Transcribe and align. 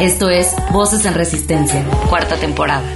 Esto 0.00 0.30
es 0.30 0.54
Voces 0.72 1.04
en 1.06 1.14
Resistencia, 1.14 1.84
cuarta 2.08 2.36
temporada. 2.36 2.88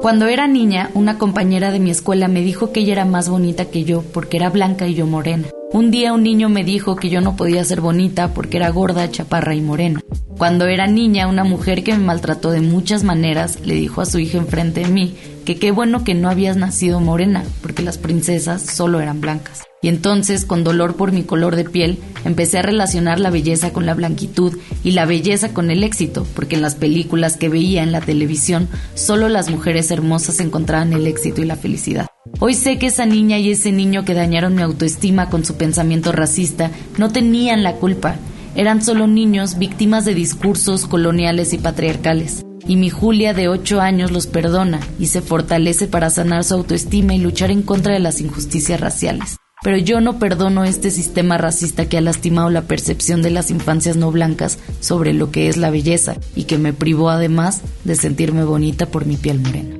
Cuando 0.00 0.26
era 0.26 0.46
niña, 0.46 0.92
una 0.94 1.18
compañera 1.18 1.72
de 1.72 1.80
mi 1.80 1.90
escuela 1.90 2.28
me 2.28 2.42
dijo 2.42 2.70
que 2.70 2.80
ella 2.80 2.92
era 2.92 3.04
más 3.04 3.28
bonita 3.28 3.64
que 3.64 3.82
yo 3.82 4.02
porque 4.14 4.36
era 4.36 4.48
blanca 4.48 4.86
y 4.86 4.94
yo 4.94 5.06
morena. 5.06 5.48
Un 5.70 5.90
día 5.90 6.14
un 6.14 6.22
niño 6.22 6.48
me 6.48 6.64
dijo 6.64 6.96
que 6.96 7.10
yo 7.10 7.20
no 7.20 7.36
podía 7.36 7.62
ser 7.62 7.82
bonita 7.82 8.32
porque 8.32 8.56
era 8.56 8.70
gorda, 8.70 9.10
chaparra 9.10 9.54
y 9.54 9.60
morena. 9.60 10.00
Cuando 10.38 10.64
era 10.64 10.86
niña, 10.86 11.28
una 11.28 11.44
mujer 11.44 11.84
que 11.84 11.92
me 11.92 12.04
maltrató 12.04 12.50
de 12.50 12.62
muchas 12.62 13.04
maneras 13.04 13.58
le 13.64 13.74
dijo 13.74 14.00
a 14.00 14.06
su 14.06 14.18
hija 14.18 14.38
enfrente 14.38 14.80
de 14.80 14.88
mí 14.88 15.14
que 15.44 15.58
qué 15.58 15.70
bueno 15.70 16.04
que 16.04 16.14
no 16.14 16.30
habías 16.30 16.56
nacido 16.56 17.00
morena, 17.00 17.44
porque 17.60 17.82
las 17.82 17.98
princesas 17.98 18.62
solo 18.62 19.00
eran 19.00 19.20
blancas. 19.20 19.64
Y 19.82 19.88
entonces, 19.88 20.46
con 20.46 20.64
dolor 20.64 20.96
por 20.96 21.12
mi 21.12 21.22
color 21.22 21.54
de 21.54 21.64
piel, 21.64 21.98
empecé 22.24 22.58
a 22.58 22.62
relacionar 22.62 23.20
la 23.20 23.30
belleza 23.30 23.72
con 23.72 23.84
la 23.84 23.94
blanquitud 23.94 24.56
y 24.82 24.92
la 24.92 25.04
belleza 25.04 25.52
con 25.52 25.70
el 25.70 25.84
éxito, 25.84 26.26
porque 26.34 26.56
en 26.56 26.62
las 26.62 26.76
películas 26.76 27.36
que 27.36 27.50
veía 27.50 27.82
en 27.82 27.92
la 27.92 28.00
televisión, 28.00 28.68
solo 28.94 29.28
las 29.28 29.50
mujeres 29.50 29.90
hermosas 29.90 30.40
encontraban 30.40 30.94
el 30.94 31.06
éxito 31.06 31.42
y 31.42 31.44
la 31.44 31.56
felicidad. 31.56 32.07
Hoy 32.40 32.54
sé 32.54 32.78
que 32.78 32.86
esa 32.86 33.04
niña 33.04 33.38
y 33.38 33.50
ese 33.50 33.72
niño 33.72 34.04
que 34.04 34.14
dañaron 34.14 34.54
mi 34.54 34.62
autoestima 34.62 35.28
con 35.28 35.44
su 35.44 35.56
pensamiento 35.56 36.12
racista 36.12 36.70
no 36.96 37.10
tenían 37.10 37.62
la 37.62 37.74
culpa, 37.74 38.16
eran 38.54 38.82
solo 38.82 39.06
niños 39.06 39.58
víctimas 39.58 40.04
de 40.04 40.14
discursos 40.14 40.86
coloniales 40.86 41.52
y 41.52 41.58
patriarcales. 41.58 42.44
Y 42.66 42.76
mi 42.76 42.90
Julia 42.90 43.34
de 43.34 43.48
8 43.48 43.80
años 43.80 44.10
los 44.10 44.26
perdona 44.26 44.80
y 44.98 45.06
se 45.06 45.22
fortalece 45.22 45.88
para 45.88 46.10
sanar 46.10 46.44
su 46.44 46.54
autoestima 46.54 47.14
y 47.14 47.18
luchar 47.18 47.50
en 47.50 47.62
contra 47.62 47.94
de 47.94 48.00
las 48.00 48.20
injusticias 48.20 48.80
raciales. 48.80 49.36
Pero 49.62 49.76
yo 49.76 50.00
no 50.00 50.18
perdono 50.18 50.64
este 50.64 50.90
sistema 50.90 51.38
racista 51.38 51.88
que 51.88 51.98
ha 51.98 52.00
lastimado 52.00 52.50
la 52.50 52.62
percepción 52.62 53.22
de 53.22 53.30
las 53.30 53.50
infancias 53.50 53.96
no 53.96 54.12
blancas 54.12 54.58
sobre 54.80 55.12
lo 55.12 55.32
que 55.32 55.48
es 55.48 55.56
la 55.56 55.70
belleza 55.70 56.16
y 56.36 56.44
que 56.44 56.58
me 56.58 56.72
privó 56.72 57.10
además 57.10 57.62
de 57.84 57.96
sentirme 57.96 58.44
bonita 58.44 58.86
por 58.86 59.06
mi 59.06 59.16
piel 59.16 59.40
morena. 59.40 59.78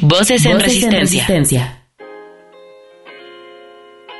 Voces 0.00 0.44
en, 0.44 0.58
resistencia. 0.58 1.80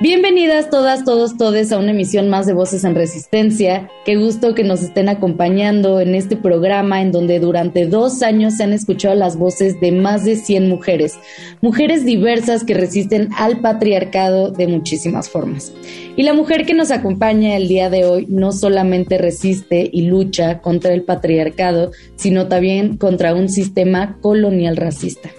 Bienvenidas 0.00 0.70
todas, 0.70 1.04
todos, 1.04 1.36
todes 1.36 1.72
a 1.72 1.78
una 1.78 1.90
emisión 1.90 2.28
más 2.28 2.46
de 2.46 2.52
Voces 2.52 2.84
en 2.84 2.94
Resistencia. 2.94 3.90
Qué 4.04 4.14
gusto 4.14 4.54
que 4.54 4.62
nos 4.62 4.82
estén 4.82 5.08
acompañando 5.08 6.00
en 6.00 6.14
este 6.14 6.36
programa 6.36 7.02
en 7.02 7.10
donde 7.10 7.40
durante 7.40 7.86
dos 7.86 8.22
años 8.22 8.54
se 8.54 8.62
han 8.62 8.72
escuchado 8.72 9.16
las 9.16 9.36
voces 9.36 9.80
de 9.80 9.90
más 9.90 10.24
de 10.24 10.36
100 10.36 10.68
mujeres, 10.68 11.18
mujeres 11.60 12.04
diversas 12.04 12.62
que 12.62 12.74
resisten 12.74 13.30
al 13.36 13.60
patriarcado 13.60 14.52
de 14.52 14.68
muchísimas 14.68 15.28
formas. 15.28 15.72
Y 16.16 16.22
la 16.22 16.34
mujer 16.34 16.66
que 16.66 16.74
nos 16.74 16.92
acompaña 16.92 17.56
el 17.56 17.66
día 17.66 17.90
de 17.90 18.04
hoy 18.04 18.26
no 18.28 18.52
solamente 18.52 19.18
resiste 19.18 19.90
y 19.92 20.02
lucha 20.02 20.60
contra 20.60 20.94
el 20.94 21.02
patriarcado, 21.02 21.90
sino 22.14 22.46
también 22.46 22.96
contra 22.96 23.34
un 23.34 23.48
sistema 23.48 24.18
colonial 24.20 24.76
racista. 24.76 25.30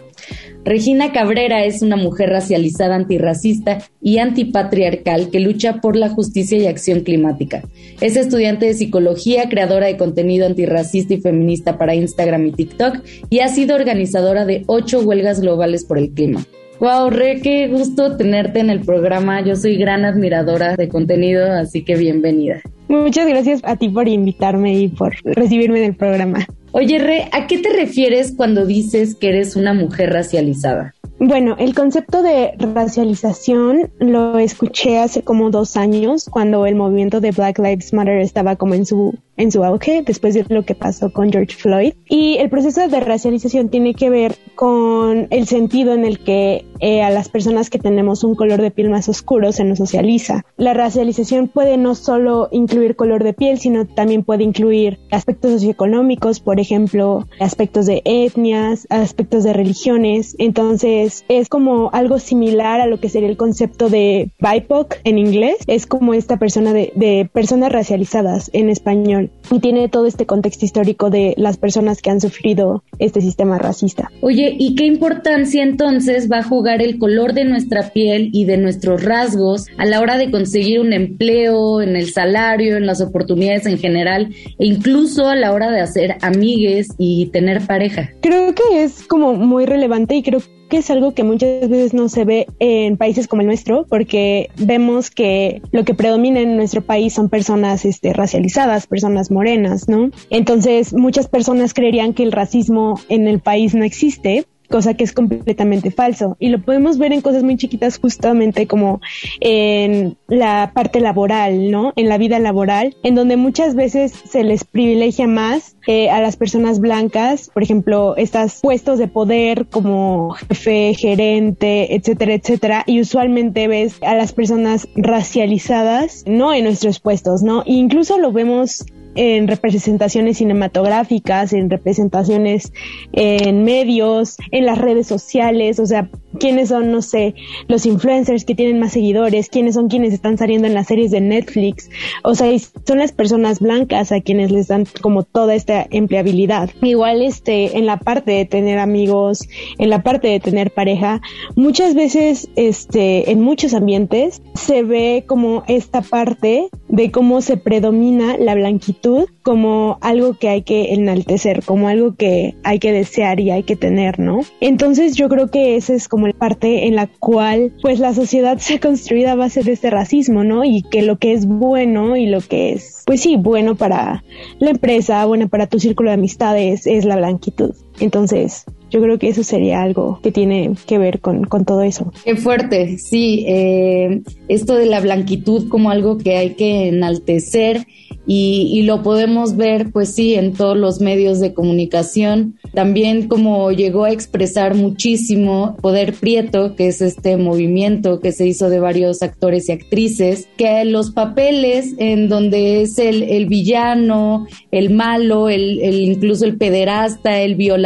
Regina 0.66 1.12
Cabrera 1.12 1.64
es 1.64 1.84
una 1.84 1.96
mujer 1.96 2.32
racializada 2.32 2.96
antirracista 2.96 3.84
y 4.02 4.18
antipatriarcal 4.18 5.30
que 5.30 5.40
lucha 5.40 5.76
por 5.80 5.96
la 5.96 6.10
justicia 6.10 6.58
y 6.58 6.66
acción 6.66 7.02
climática. 7.02 7.62
Es 8.02 8.18
estudiante 8.18 8.66
de 8.66 8.74
psicología, 8.74 9.48
creadora 9.48 9.86
de 9.86 9.96
contenido 9.96 10.48
antirracista 10.48 11.14
y 11.14 11.22
feminista 11.22 11.78
para 11.78 11.94
Instagram 11.94 12.48
y 12.48 12.52
TikTok 12.54 12.98
y 13.30 13.42
ha 13.42 13.48
sido 13.50 13.76
organizadora 13.76 14.44
de 14.44 14.64
ocho 14.66 15.02
huelgas 15.02 15.40
globales 15.40 15.86
por 15.86 16.00
el 16.00 16.10
clima. 16.10 16.44
Wow, 16.80 17.12
Re, 17.12 17.42
qué 17.42 17.68
gusto 17.68 18.18
tenerte 18.18 18.60
en 18.60 18.72
el 18.72 18.82
programa. 18.82 19.46
Yo 19.46 19.56
soy 19.56 19.78
gran 19.78 20.04
admiradora 20.04 20.76
de 20.76 20.90
contenido, 20.90 21.46
así 21.54 21.86
que 21.86 21.96
bienvenida. 21.96 22.62
Muchas 22.88 23.28
gracias 23.28 23.62
a 23.64 23.76
ti 23.76 23.90
por 23.90 24.08
invitarme 24.08 24.74
y 24.80 24.88
por 24.88 25.14
recibirme 25.24 25.78
en 25.78 25.86
el 25.86 25.96
programa. 25.96 26.48
Oye, 26.78 27.00
Re, 27.00 27.30
¿a 27.32 27.48
qué 27.48 27.60
te 27.60 27.70
refieres 27.72 28.34
cuando 28.36 28.66
dices 28.66 29.16
que 29.16 29.30
eres 29.30 29.56
una 29.56 29.74
mujer 29.74 30.12
racializada? 30.12 30.94
Bueno, 31.20 31.56
el 31.58 31.74
concepto 31.74 32.22
de 32.22 32.52
racialización 32.58 33.92
lo 34.00 34.38
escuché 34.38 35.00
hace 35.00 35.22
como 35.22 35.52
dos 35.52 35.78
años 35.78 36.28
cuando 36.30 36.66
el 36.66 36.76
movimiento 36.76 37.22
de 37.22 37.32
Black 37.32 37.60
Lives 37.60 37.94
Matter 37.94 38.20
estaba 38.20 38.58
como 38.58 38.74
en 38.74 38.86
su 38.86 39.18
en 39.38 39.52
su 39.52 39.64
auge 39.64 40.04
después 40.06 40.34
de 40.34 40.46
lo 40.50 40.64
que 40.64 40.76
pasó 40.76 41.12
con 41.12 41.32
George 41.32 41.56
Floyd. 41.56 41.94
Y 42.08 42.38
el 42.38 42.50
proceso 42.50 42.88
de 42.88 43.00
racialización 43.00 43.70
tiene 43.70 43.94
que 43.94 44.10
ver 44.10 44.36
con 44.56 45.28
el 45.30 45.48
sentido 45.48 45.94
en 45.94 46.06
el 46.06 46.20
que 46.20 46.66
eh, 46.80 47.02
a 47.02 47.10
las 47.10 47.30
personas 47.30 47.70
que 47.70 47.80
tenemos 47.80 48.24
un 48.24 48.36
color 48.36 48.62
de 48.62 48.72
piel 48.72 48.90
más 48.90 49.10
oscuro 49.10 49.52
se 49.52 49.64
nos 49.64 49.78
socializa. 49.78 50.46
La 50.58 50.74
racialización 50.74 51.48
puede 51.48 51.78
no 51.78 51.96
solo 51.96 52.50
incluir 52.52 52.96
color 52.96 53.24
de 53.24 53.34
piel, 53.34 53.60
sino 53.60 53.86
también 53.86 54.24
puede 54.24 54.44
incluir 54.44 55.00
aspectos 55.12 55.52
socioeconómicos, 55.52 56.40
por 56.40 56.60
ejemplo, 56.60 57.28
aspectos 57.40 57.86
de 57.86 58.02
etnias, 58.06 58.88
aspectos 58.90 59.44
de 59.44 59.54
religiones. 59.54 60.36
Entonces 60.40 61.26
es 61.28 61.50
como 61.50 61.90
algo 61.94 62.20
similar 62.20 62.82
a 62.82 62.88
lo 62.88 63.00
que 63.00 63.10
sería 63.10 63.30
el 63.30 63.38
concepto 63.38 63.90
de 63.90 64.32
BIPOC 64.40 64.96
en 65.04 65.18
inglés. 65.18 65.58
Es 65.68 65.86
como 65.86 66.14
esta 66.14 66.38
persona 66.38 66.74
de, 66.74 66.92
de 66.96 67.30
personas 67.32 67.72
racializadas 67.72 68.50
en 68.54 68.70
español 68.70 69.25
y 69.52 69.60
tiene 69.60 69.90
todo 69.90 70.06
este 70.06 70.26
contexto 70.26 70.66
histórico 70.66 71.10
de 71.10 71.34
las 71.38 71.58
personas 71.58 72.02
que 72.02 72.10
han 72.10 72.22
sufrido 72.22 72.84
este 73.00 73.22
sistema 73.22 73.58
racista. 73.58 74.12
Oye, 74.22 74.56
¿y 74.58 74.76
qué 74.76 74.86
importancia 74.86 75.64
entonces 75.64 76.32
va 76.32 76.40
a 76.40 76.44
jugar 76.44 76.82
el 76.82 76.98
color 76.98 77.34
de 77.34 77.46
nuestra 77.46 77.92
piel 77.92 78.30
y 78.34 78.46
de 78.46 78.58
nuestros 78.58 79.04
rasgos 79.04 79.68
a 79.78 79.86
la 79.86 80.02
hora 80.02 80.18
de 80.18 80.32
conseguir 80.32 80.80
un 80.80 80.94
empleo, 80.94 81.82
en 81.82 81.96
el 81.96 82.12
salario, 82.12 82.78
en 82.78 82.86
las 82.86 83.02
oportunidades 83.02 83.66
en 83.66 83.78
general 83.78 84.34
e 84.60 84.66
incluso 84.66 85.28
a 85.28 85.36
la 85.36 85.54
hora 85.54 85.72
de 85.72 85.82
hacer 85.82 86.16
amigues 86.22 86.90
y 86.98 87.28
tener 87.28 87.66
pareja? 87.66 88.10
Creo 88.22 88.54
que 88.54 88.84
es 88.84 89.04
como 89.04 89.34
muy 89.34 89.66
relevante 89.66 90.16
y 90.16 90.24
creo 90.24 90.42
que 90.70 90.78
es 90.78 90.90
algo 90.90 91.14
que 91.14 91.24
muchas 91.24 91.70
veces 91.70 91.94
no 91.94 92.10
se 92.10 92.26
ve 92.26 92.48
en 92.60 92.98
países 92.98 93.28
como 93.28 93.42
el 93.42 93.48
nuestro, 93.48 93.86
porque 93.88 94.50
vemos 94.58 95.10
que 95.10 95.62
lo 95.72 95.86
que 95.86 95.94
predomina 95.94 96.40
en 96.40 96.56
nuestro 96.56 96.82
país 96.82 97.14
son 97.14 97.30
personas 97.30 97.86
este, 97.86 98.14
racializadas, 98.14 98.88
personas 98.88 99.32
morenas, 99.32 99.88
¿no? 99.88 100.10
Entonces, 100.30 100.94
muchas 100.94 101.28
personas 101.28 101.74
creerían 101.74 102.14
que 102.14 102.24
el 102.24 102.32
racismo 102.32 103.00
en 103.10 103.28
el 103.28 103.40
país 103.40 103.76
no 103.76 103.84
existe, 103.84 104.46
cosa 104.70 104.94
que 104.94 105.04
es 105.04 105.14
completamente 105.14 105.92
falso. 105.92 106.36
Y 106.40 106.50
lo 106.50 106.62
podemos 106.62 106.98
ver 106.98 107.14
en 107.14 107.22
cosas 107.22 107.44
muy 107.44 107.58
chiquitas 107.58 107.98
justamente 107.98 108.68
como 108.68 109.02
en 109.40 110.18
la 110.28 110.72
parte 110.74 111.00
laboral, 111.00 111.72
¿no? 111.72 111.94
En 111.96 112.10
la 112.10 112.18
vida 112.18 112.40
laboral, 112.40 112.96
en 113.04 113.16
donde 113.16 113.38
muchas 113.38 113.76
veces 113.76 114.12
se 114.12 114.44
les 114.44 114.64
privilegia 114.64 115.28
más 115.28 115.76
eh, 115.88 116.10
a 116.10 116.22
las 116.22 116.36
personas 116.36 116.80
blancas, 116.80 117.50
por 117.54 117.64
ejemplo, 117.64 118.16
estos 118.18 118.60
puestos 118.62 119.00
de 119.00 119.08
poder 119.08 119.68
como 119.68 120.32
jefe, 120.32 120.94
gerente, 120.94 121.96
etcétera, 121.96 122.34
etcétera, 122.34 122.84
y 122.86 123.02
usualmente 123.02 123.68
ves 123.68 124.02
a 124.02 124.16
las 124.16 124.34
personas 124.34 124.88
racializadas, 124.96 126.24
no 126.26 126.54
en 126.54 126.64
nuestros 126.64 127.00
puestos, 127.00 127.44
¿no? 127.44 127.62
E 127.62 127.74
incluso 127.74 128.18
lo 128.18 128.32
vemos 128.32 128.86
en 129.16 129.48
representaciones 129.48 130.38
cinematográficas, 130.38 131.54
en 131.54 131.70
representaciones 131.70 132.74
en 133.14 133.64
medios, 133.64 134.38
en 134.52 134.66
las 134.66 134.78
redes 134.78 135.08
sociales, 135.08 135.80
o 135.80 135.86
sea, 135.86 136.10
quiénes 136.36 136.70
son, 136.70 136.92
no 136.92 137.02
sé, 137.02 137.36
los 137.68 137.86
influencers 137.86 138.46
que 138.46 138.56
tienen 138.56 138.80
más 138.80 138.94
seguidores, 138.94 139.50
quiénes 139.50 139.76
son 139.76 139.88
quienes 139.88 140.14
están 140.14 140.38
saliendo 140.38 140.68
en 140.68 140.74
las 140.74 140.88
series 140.88 141.12
de 141.12 141.22
Netflix, 141.22 141.90
o 142.24 142.36
sea, 142.36 142.48
son 142.86 143.00
las 143.00 143.12
personas 143.12 143.60
blancas 143.60 144.12
a 144.12 144.22
quienes 144.22 144.52
les 144.52 144.68
dan 144.68 144.86
como 145.02 145.24
toda 145.24 145.56
esta 145.56 145.86
empleabilidad. 145.90 146.70
Igual 146.82 147.22
este, 147.22 147.78
en 147.78 147.86
la 147.86 147.98
parte 147.98 148.32
de 148.32 148.46
tener 148.46 148.80
amigos, 148.80 149.48
en 149.78 149.90
la 149.90 150.04
parte 150.04 150.28
de 150.28 150.40
tener 150.40 150.72
pareja, 150.72 151.22
muchas 151.56 151.96
veces 151.96 152.50
este, 152.56 153.32
en 153.32 153.42
muchos 153.42 153.74
ambientes 153.74 154.42
se 154.54 154.84
ve 154.84 155.24
como 155.28 155.64
esta 155.68 156.02
parte 156.02 156.70
de 156.88 157.12
cómo 157.12 157.42
se 157.42 157.58
predomina 157.58 158.38
la 158.38 158.56
blanquitud 158.56 159.28
como 159.44 159.98
algo 160.02 160.34
que 160.34 160.50
hay 160.50 160.64
que 160.64 160.94
enaltecer, 160.94 161.64
como 161.64 161.88
algo 161.88 162.16
que 162.16 162.56
hay 162.64 162.80
que 162.80 162.92
desear 162.92 163.40
y 163.40 163.52
hay 163.52 163.64
que 163.64 163.76
tener, 163.76 164.20
¿no? 164.20 164.42
Entonces 164.60 165.16
yo 165.16 165.30
creo 165.30 165.50
que 165.50 165.76
esa 165.76 165.94
es 165.94 166.08
como 166.08 166.25
parte 166.34 166.88
en 166.88 166.96
la 166.96 167.08
cual 167.08 167.74
pues 167.82 168.00
la 168.00 168.14
sociedad 168.14 168.58
se 168.58 168.76
ha 168.76 168.80
construido 168.80 169.30
a 169.30 169.36
base 169.36 169.64
de 169.64 169.72
este 169.72 169.90
racismo, 169.90 170.44
¿no? 170.44 170.64
Y 170.64 170.82
que 170.84 171.02
lo 171.02 171.18
que 171.18 171.34
es 171.34 171.46
bueno 171.46 172.16
y 172.16 172.26
lo 172.26 172.42
que 172.42 172.74
es, 172.74 173.04
pues 173.06 173.22
sí, 173.22 173.38
bueno 173.38 173.76
para 173.76 174.24
la 174.60 174.72
empresa, 174.72 175.26
bueno 175.26 175.48
para 175.48 175.68
tu 175.68 175.80
círculo 175.80 176.10
de 176.10 176.16
amistades 176.16 176.88
es 176.88 177.06
la 177.06 177.18
blanquitud. 177.18 177.74
Entonces, 178.00 178.66
yo 178.90 179.02
creo 179.02 179.20
que 179.20 179.30
eso 179.30 179.44
sería 179.44 179.82
algo 179.82 180.20
que 180.22 180.32
tiene 180.32 180.74
que 180.88 180.98
ver 180.98 181.20
con, 181.20 181.46
con 181.46 181.66
todo 181.66 181.82
eso. 181.82 182.12
Qué 182.24 182.36
fuerte, 182.36 182.98
sí, 182.98 183.46
eh, 183.48 184.22
esto 184.48 184.76
de 184.76 184.86
la 184.86 185.02
blanquitud 185.02 185.68
como 185.70 185.90
algo 185.90 186.18
que 186.18 186.38
hay 186.38 186.52
que 186.56 186.88
enaltecer 186.88 187.86
y, 188.28 188.82
lo 188.84 189.04
podemos 189.04 189.56
ver, 189.56 189.92
pues 189.92 190.16
sí, 190.16 190.34
en 190.34 190.54
todos 190.54 190.76
los 190.76 191.00
medios 191.00 191.40
de 191.40 191.54
comunicación. 191.54 192.56
También 192.74 193.28
como 193.28 193.72
llegó 193.72 194.06
a 194.06 194.12
expresar 194.12 194.74
muchísimo 194.74 195.78
Poder 195.82 196.14
Prieto, 196.14 196.76
que 196.76 196.88
es 196.88 197.02
este 197.02 197.38
movimiento 197.38 198.20
que 198.20 198.32
se 198.32 198.48
hizo 198.48 198.70
de 198.70 198.80
varios 198.80 199.22
actores 199.22 199.70
y 199.70 199.74
actrices, 199.74 200.48
que 200.58 200.86
los 200.86 201.12
papeles 201.12 201.94
en 202.00 202.28
donde 202.28 202.82
es 202.82 202.98
el, 202.98 203.22
el 203.24 203.46
villano, 203.46 204.48
el 204.72 204.90
malo, 204.90 205.50
el, 205.50 205.80
el, 205.82 206.00
incluso 206.00 206.46
el 206.46 206.58
pederasta, 206.58 207.42
el 207.42 207.56
violador, 207.56 207.85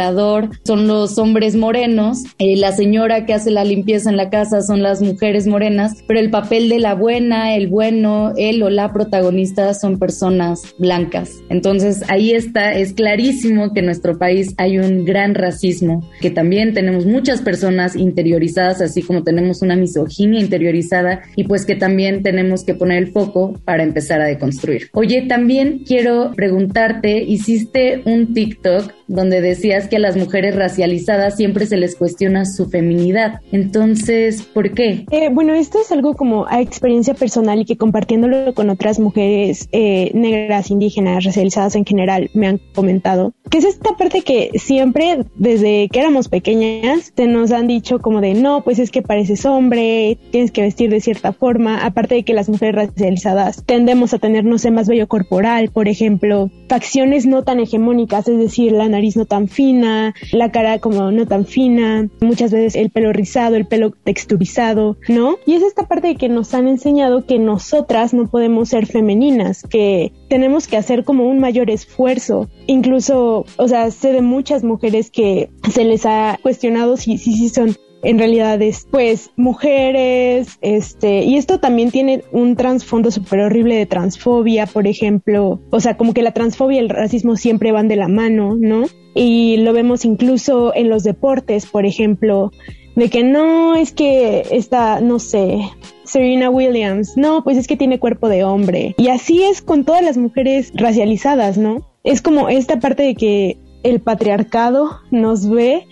son 0.64 0.86
los 0.86 1.18
hombres 1.18 1.56
morenos, 1.56 2.18
eh, 2.38 2.56
la 2.56 2.72
señora 2.72 3.26
que 3.26 3.34
hace 3.34 3.50
la 3.50 3.64
limpieza 3.64 4.10
en 4.10 4.16
la 4.16 4.30
casa 4.30 4.62
son 4.62 4.82
las 4.82 5.02
mujeres 5.02 5.46
morenas, 5.46 6.02
pero 6.06 6.20
el 6.20 6.30
papel 6.30 6.68
de 6.68 6.78
la 6.78 6.94
buena, 6.94 7.54
el 7.54 7.68
bueno, 7.68 8.32
él 8.36 8.62
o 8.62 8.70
la 8.70 8.92
protagonista 8.92 9.74
son 9.74 9.98
personas 9.98 10.62
blancas. 10.78 11.30
Entonces 11.48 12.02
ahí 12.08 12.32
está, 12.32 12.72
es 12.72 12.92
clarísimo 12.92 13.72
que 13.72 13.80
en 13.80 13.86
nuestro 13.86 14.18
país 14.18 14.54
hay 14.56 14.78
un 14.78 15.04
gran 15.04 15.34
racismo, 15.34 16.08
que 16.20 16.30
también 16.30 16.74
tenemos 16.74 17.06
muchas 17.06 17.42
personas 17.42 17.96
interiorizadas, 17.96 18.80
así 18.80 19.02
como 19.02 19.22
tenemos 19.22 19.62
una 19.62 19.76
misoginia 19.76 20.40
interiorizada 20.40 21.22
y 21.36 21.44
pues 21.44 21.64
que 21.66 21.74
también 21.74 22.22
tenemos 22.22 22.64
que 22.64 22.74
poner 22.74 22.98
el 22.98 23.12
foco 23.12 23.60
para 23.64 23.82
empezar 23.82 24.20
a 24.20 24.26
deconstruir. 24.26 24.88
Oye, 24.92 25.26
también 25.28 25.82
quiero 25.86 26.32
preguntarte, 26.34 27.22
hiciste 27.22 28.02
un 28.04 28.34
TikTok 28.34 28.99
donde 29.10 29.40
decías 29.40 29.88
que 29.88 29.96
a 29.96 29.98
las 29.98 30.16
mujeres 30.16 30.54
racializadas 30.54 31.36
siempre 31.36 31.66
se 31.66 31.76
les 31.76 31.96
cuestiona 31.96 32.44
su 32.44 32.70
feminidad. 32.70 33.40
Entonces, 33.50 34.42
¿por 34.42 34.72
qué? 34.72 35.04
Eh, 35.10 35.30
bueno, 35.32 35.54
esto 35.54 35.78
es 35.80 35.90
algo 35.90 36.14
como 36.14 36.46
a 36.46 36.60
experiencia 36.60 37.14
personal 37.14 37.60
y 37.60 37.64
que 37.64 37.76
compartiéndolo 37.76 38.54
con 38.54 38.70
otras 38.70 39.00
mujeres 39.00 39.68
eh, 39.72 40.12
negras, 40.14 40.70
indígenas, 40.70 41.24
racializadas 41.24 41.74
en 41.74 41.84
general 41.84 42.30
me 42.34 42.46
han 42.46 42.60
comentado, 42.72 43.34
que 43.50 43.58
es 43.58 43.64
esta 43.64 43.96
parte 43.96 44.22
que 44.22 44.52
siempre 44.54 45.24
desde 45.34 45.88
que 45.88 45.98
éramos 45.98 46.28
pequeñas 46.28 47.12
se 47.16 47.26
nos 47.26 47.50
han 47.50 47.66
dicho 47.66 47.98
como 47.98 48.20
de 48.20 48.34
no, 48.34 48.62
pues 48.62 48.78
es 48.78 48.92
que 48.92 49.02
pareces 49.02 49.44
hombre, 49.44 50.18
tienes 50.30 50.52
que 50.52 50.62
vestir 50.62 50.88
de 50.88 51.00
cierta 51.00 51.32
forma, 51.32 51.84
aparte 51.84 52.14
de 52.14 52.22
que 52.22 52.32
las 52.32 52.48
mujeres 52.48 52.76
racializadas 52.76 53.64
tendemos 53.66 54.14
a 54.14 54.18
tener, 54.18 54.44
no 54.44 54.58
sé, 54.58 54.70
más 54.70 54.88
vello 54.88 55.08
corporal, 55.08 55.70
por 55.70 55.88
ejemplo, 55.88 56.48
facciones 56.68 57.26
no 57.26 57.42
tan 57.42 57.58
hegemónicas, 57.58 58.28
es 58.28 58.38
decir, 58.38 58.70
la 58.70 58.88
nariz 58.88 58.99
no 59.16 59.24
tan 59.26 59.48
fina, 59.48 60.14
la 60.32 60.50
cara 60.50 60.78
como 60.78 61.10
no 61.10 61.26
tan 61.26 61.44
fina, 61.44 62.08
muchas 62.20 62.52
veces 62.52 62.76
el 62.76 62.90
pelo 62.90 63.12
rizado, 63.12 63.56
el 63.56 63.66
pelo 63.66 63.90
texturizado, 63.90 64.96
¿no? 65.08 65.36
Y 65.46 65.54
es 65.54 65.62
esta 65.62 65.86
parte 65.86 66.08
de 66.08 66.16
que 66.16 66.28
nos 66.28 66.54
han 66.54 66.68
enseñado 66.68 67.26
que 67.26 67.38
nosotras 67.38 68.14
no 68.14 68.28
podemos 68.28 68.70
ser 68.70 68.86
femeninas, 68.86 69.62
que 69.62 70.12
tenemos 70.28 70.66
que 70.66 70.76
hacer 70.76 71.04
como 71.04 71.24
un 71.24 71.38
mayor 71.38 71.70
esfuerzo. 71.70 72.48
Incluso, 72.66 73.44
o 73.56 73.68
sea, 73.68 73.90
sé 73.90 74.12
de 74.12 74.22
muchas 74.22 74.64
mujeres 74.64 75.10
que 75.10 75.50
se 75.70 75.84
les 75.84 76.06
ha 76.06 76.38
cuestionado 76.42 76.96
si 76.96 77.18
si, 77.18 77.34
si 77.34 77.48
son 77.48 77.76
en 78.02 78.18
realidad 78.18 78.60
pues 78.90 79.30
mujeres, 79.36 80.58
este, 80.60 81.22
y 81.22 81.36
esto 81.36 81.60
también 81.60 81.90
tiene 81.90 82.24
un 82.32 82.56
trasfondo 82.56 83.10
súper 83.10 83.40
horrible 83.40 83.76
de 83.76 83.86
transfobia, 83.86 84.66
por 84.66 84.86
ejemplo, 84.86 85.60
o 85.70 85.80
sea, 85.80 85.96
como 85.96 86.14
que 86.14 86.22
la 86.22 86.32
transfobia 86.32 86.76
y 86.76 86.84
el 86.84 86.88
racismo 86.88 87.36
siempre 87.36 87.72
van 87.72 87.88
de 87.88 87.96
la 87.96 88.08
mano, 88.08 88.56
¿no? 88.58 88.84
Y 89.14 89.58
lo 89.58 89.72
vemos 89.72 90.04
incluso 90.04 90.74
en 90.74 90.88
los 90.88 91.02
deportes, 91.02 91.66
por 91.66 91.84
ejemplo, 91.84 92.52
de 92.96 93.08
que 93.08 93.22
no 93.22 93.74
es 93.74 93.92
que 93.92 94.46
esta, 94.50 95.00
no 95.00 95.18
sé, 95.18 95.60
Serena 96.04 96.50
Williams, 96.50 97.16
no, 97.16 97.44
pues 97.44 97.56
es 97.56 97.66
que 97.66 97.76
tiene 97.76 97.98
cuerpo 97.98 98.28
de 98.28 98.44
hombre. 98.44 98.94
Y 98.98 99.08
así 99.08 99.42
es 99.42 99.62
con 99.62 99.84
todas 99.84 100.02
las 100.02 100.16
mujeres 100.16 100.72
racializadas, 100.74 101.58
¿no? 101.58 101.86
Es 102.02 102.22
como 102.22 102.48
esta 102.48 102.80
parte 102.80 103.02
de 103.02 103.14
que 103.14 103.58
el 103.82 104.00
patriarcado 104.00 104.90
nos 105.10 105.48
ve 105.48 105.86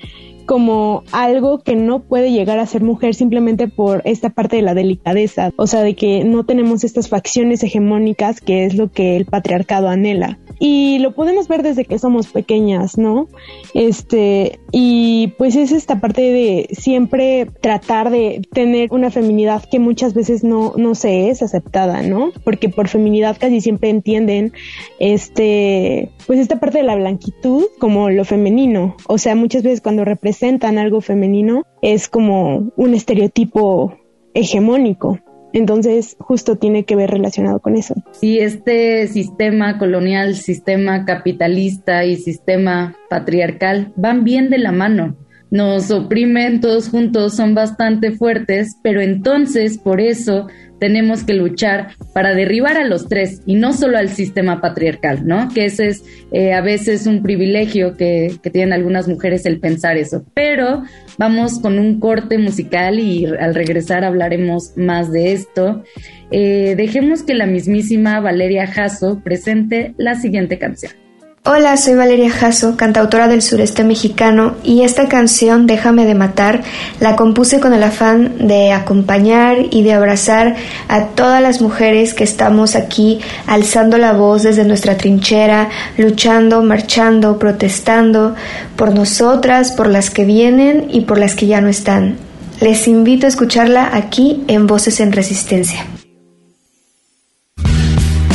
como 0.49 1.05
algo 1.13 1.59
que 1.59 1.77
no 1.77 2.01
puede 2.01 2.33
llegar 2.33 2.59
a 2.59 2.65
ser 2.65 2.83
mujer 2.83 3.15
simplemente 3.15 3.69
por 3.69 4.01
esta 4.07 4.31
parte 4.31 4.57
de 4.57 4.63
la 4.63 4.73
delicadeza, 4.73 5.53
o 5.57 5.67
sea, 5.67 5.83
de 5.83 5.95
que 5.95 6.25
no 6.25 6.47
tenemos 6.47 6.85
estas 6.85 7.11
facciones 7.11 7.63
hegemónicas 7.63 8.41
que 8.41 8.65
es 8.65 8.75
lo 8.75 8.91
que 8.91 9.17
el 9.17 9.27
patriarcado 9.27 9.91
anhela. 9.91 10.39
Y 10.59 10.99
lo 11.01 11.15
podemos 11.15 11.49
ver 11.49 11.63
desde 11.63 11.85
que 11.85 11.99
somos 11.99 12.29
pequeñas, 12.29 12.97
¿no? 12.97 13.29
Este, 13.75 14.59
y 14.73 15.35
pues 15.37 15.55
es 15.55 15.71
esta 15.71 16.01
parte 16.01 16.23
de 16.23 16.69
siempre 16.73 17.47
tratar 17.61 18.11
de 18.11 18.41
tener 18.51 18.89
una 18.91 19.11
feminidad 19.11 19.63
que 19.71 19.79
muchas 19.79 20.15
veces 20.15 20.45
no, 20.45 20.73
no 20.77 20.95
se 20.95 21.29
es 21.29 21.43
aceptada, 21.43 22.01
¿no? 22.01 22.33
Porque 22.43 22.71
por 22.71 22.89
feminidad 22.89 23.37
casi 23.39 23.61
siempre 23.61 23.91
entienden 23.91 24.53
este, 24.99 26.11
pues 26.27 26.41
esta 26.41 26.59
parte 26.59 26.79
de 26.79 26.85
la 26.85 26.97
blanquitud 26.97 27.67
como 27.79 28.09
lo 28.09 28.25
femenino. 28.25 28.97
O 29.07 29.19
sea, 29.19 29.35
muchas 29.35 29.63
veces 29.63 29.83
cuando 29.83 30.07
representan 30.07 30.38
algo 30.79 31.01
femenino 31.01 31.65
es 31.83 32.09
como 32.09 32.73
un 32.77 32.95
estereotipo 32.95 33.97
hegemónico. 34.35 35.19
Entonces, 35.53 36.17
justo 36.19 36.57
tiene 36.57 36.85
que 36.85 36.95
ver 36.95 37.11
relacionado 37.11 37.61
con 37.61 37.77
eso. 37.77 37.95
Sí, 38.13 38.39
este 38.39 39.07
sistema 39.09 39.79
colonial, 39.79 40.35
sistema 40.35 41.05
capitalista 41.07 42.05
y 42.05 42.17
sistema 42.17 42.95
patriarcal 43.09 43.93
van 43.97 44.25
bien 44.25 44.51
de 44.51 44.59
la 44.59 44.73
mano. 44.73 45.17
Nos 45.51 45.91
oprimen 45.91 46.61
todos 46.61 46.89
juntos, 46.89 47.35
son 47.35 47.55
bastante 47.55 48.13
fuertes, 48.13 48.77
pero 48.83 49.01
entonces 49.01 49.79
por 49.79 50.01
eso 50.01 50.47
tenemos 50.79 51.25
que 51.25 51.35
luchar 51.35 51.89
para 52.13 52.35
derribar 52.35 52.77
a 52.77 52.87
los 52.87 53.09
tres 53.09 53.43
y 53.47 53.55
no 53.55 53.73
solo 53.73 53.99
al 53.99 54.11
sistema 54.11 54.61
patriarcal, 54.61 55.27
¿no? 55.27 55.49
Que 55.53 55.67
ese 55.67 55.89
es 55.89 56.05
eh, 56.33 56.53
a 56.53 56.61
veces 56.61 57.07
un 57.07 57.23
privilegio 57.23 57.97
que, 57.97 58.37
tienen 58.53 58.73
algunas 58.73 59.09
mujeres 59.09 59.45
el 59.47 59.61
pensar 59.61 59.97
eso. 59.97 60.25
Pero 60.35 60.83
vamos 61.19 61.59
con 61.61 61.79
un 61.79 62.01
corte 62.01 62.39
musical 62.39 62.99
y 62.99 63.27
al 63.27 63.55
regresar 63.55 64.05
hablaremos 64.05 64.73
más 64.77 65.13
de 65.13 65.33
esto. 65.33 65.83
Eh, 66.31 66.75
dejemos 66.77 67.23
que 67.23 67.35
la 67.35 67.47
mismísima 67.47 68.21
Valeria 68.21 68.67
Jasso 68.67 69.21
presente 69.23 69.95
la 69.99 70.15
siguiente 70.15 70.59
canción. 70.59 71.08
Hola, 71.51 71.79
soy 71.79 71.95
Valeria 71.95 72.31
Jasso, 72.31 72.77
cantautora 72.77 73.27
del 73.27 73.41
sureste 73.41 73.83
mexicano, 73.83 74.57
y 74.63 74.83
esta 74.83 75.09
canción, 75.09 75.67
Déjame 75.67 76.05
de 76.05 76.15
matar, 76.15 76.63
la 77.01 77.17
compuse 77.17 77.59
con 77.59 77.73
el 77.73 77.83
afán 77.83 78.47
de 78.47 78.73
acompañar 78.73 79.57
y 79.71 79.83
de 79.83 79.95
abrazar 79.95 80.57
a 80.89 81.07
todas 81.07 81.41
las 81.41 81.63
mujeres 81.63 82.13
que 82.13 82.23
estamos 82.23 82.77
aquí 82.77 83.21
alzando 83.47 83.97
la 83.97 84.13
voz 84.13 84.43
desde 84.43 84.67
nuestra 84.67 84.99
trinchera, 84.99 85.71
luchando, 85.97 86.63
marchando, 86.63 87.39
protestando 87.39 88.35
por 88.77 88.95
nosotras, 88.95 89.73
por 89.73 89.87
las 89.87 90.11
que 90.11 90.27
vienen 90.27 90.89
y 90.91 91.01
por 91.01 91.17
las 91.17 91.35
que 91.35 91.47
ya 91.47 91.63
no 91.63 91.69
están. 91.69 92.19
Les 92.61 92.87
invito 92.87 93.25
a 93.25 93.31
escucharla 93.31 93.89
aquí 93.95 94.45
en 94.49 94.67
Voces 94.67 95.01
en 95.01 95.13
Resistencia. 95.13 95.87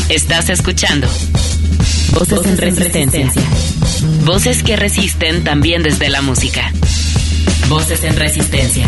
Estás 0.10 0.50
escuchando 0.50 1.08
Voces, 2.14 2.46
en 2.46 2.58
resistencia. 2.58 3.32
Voces 4.24 4.64
que 4.64 4.76
resisten 4.76 5.44
también 5.44 5.84
desde 5.84 6.10
la 6.10 6.22
música. 6.22 6.72
Voces 7.68 8.04
en 8.04 8.16
resistencia. 8.16 8.86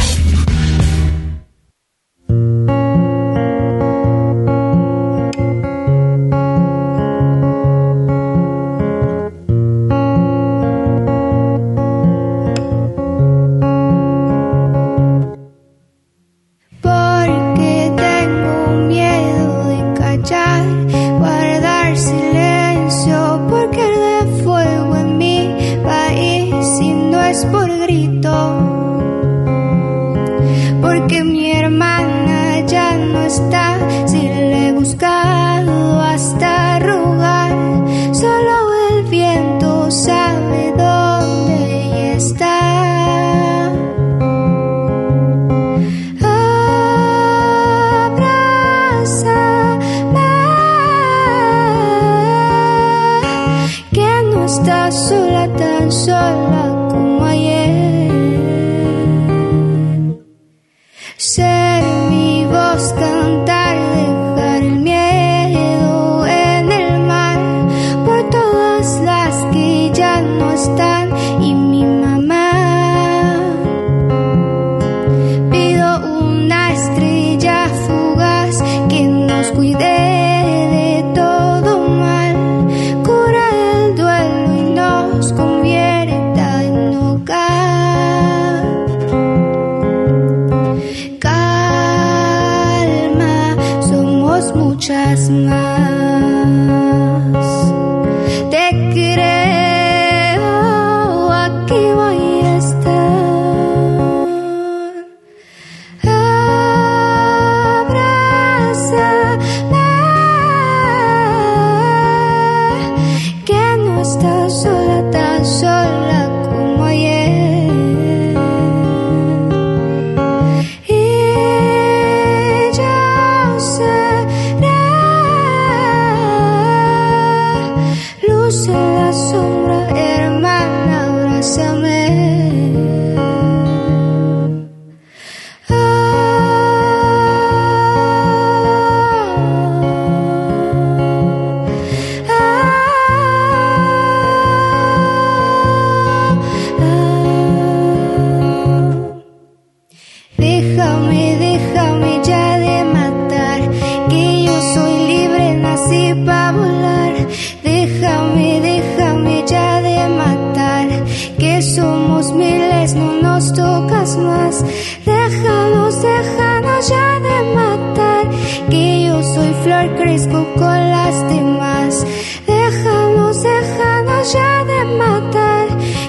Tocas 164.50 164.64
más. 164.64 165.06
Déjanos, 165.06 166.02
déjanos 166.02 166.90
ya 166.90 167.20
de 167.20 167.56
matar, 167.56 168.30
que 168.70 169.06
yo 169.06 169.24
soy 169.24 169.54
flor, 169.64 169.96
crezco 169.96 170.54
con 170.56 170.90
las 170.92 171.30
demás. 171.30 172.06
Déjanos, 172.48 173.44
déjanos 173.44 174.34
ya 174.34 174.64
de 174.66 174.86
matar, 174.98 175.68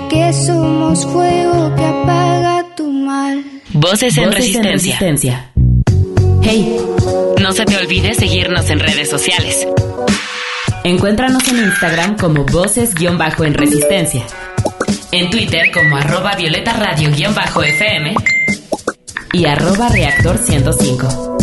que 0.09 0.33
somos 0.33 1.07
fuego 1.07 1.75
que 1.77 1.85
apaga 1.85 2.65
tu 2.77 2.91
mal. 2.91 3.45
Voces 3.73 4.17
en 4.17 4.25
Voces 4.25 4.39
resistencia. 4.39 4.99
resistencia. 4.99 5.51
Hey, 6.43 6.77
No 7.41 7.53
se 7.53 7.65
te 7.65 7.77
olvide 7.77 8.15
seguirnos 8.15 8.69
en 8.71 8.81
redes 8.81 9.09
sociales. 9.11 9.67
encuéntranos 10.85 11.47
en 11.49 11.59
Instagram 11.65 12.17
como 12.17 12.45
voces-en 12.45 13.55
resistencia. 13.55 14.25
En 15.13 15.31
Twitter 15.31 15.71
como 15.73 15.97
arroba 15.97 16.35
violeta 16.35 16.73
radio-fm 16.73 18.15
y 19.33 19.47
arroba 19.47 19.89
reactor 19.89 20.37
105. 20.37 21.37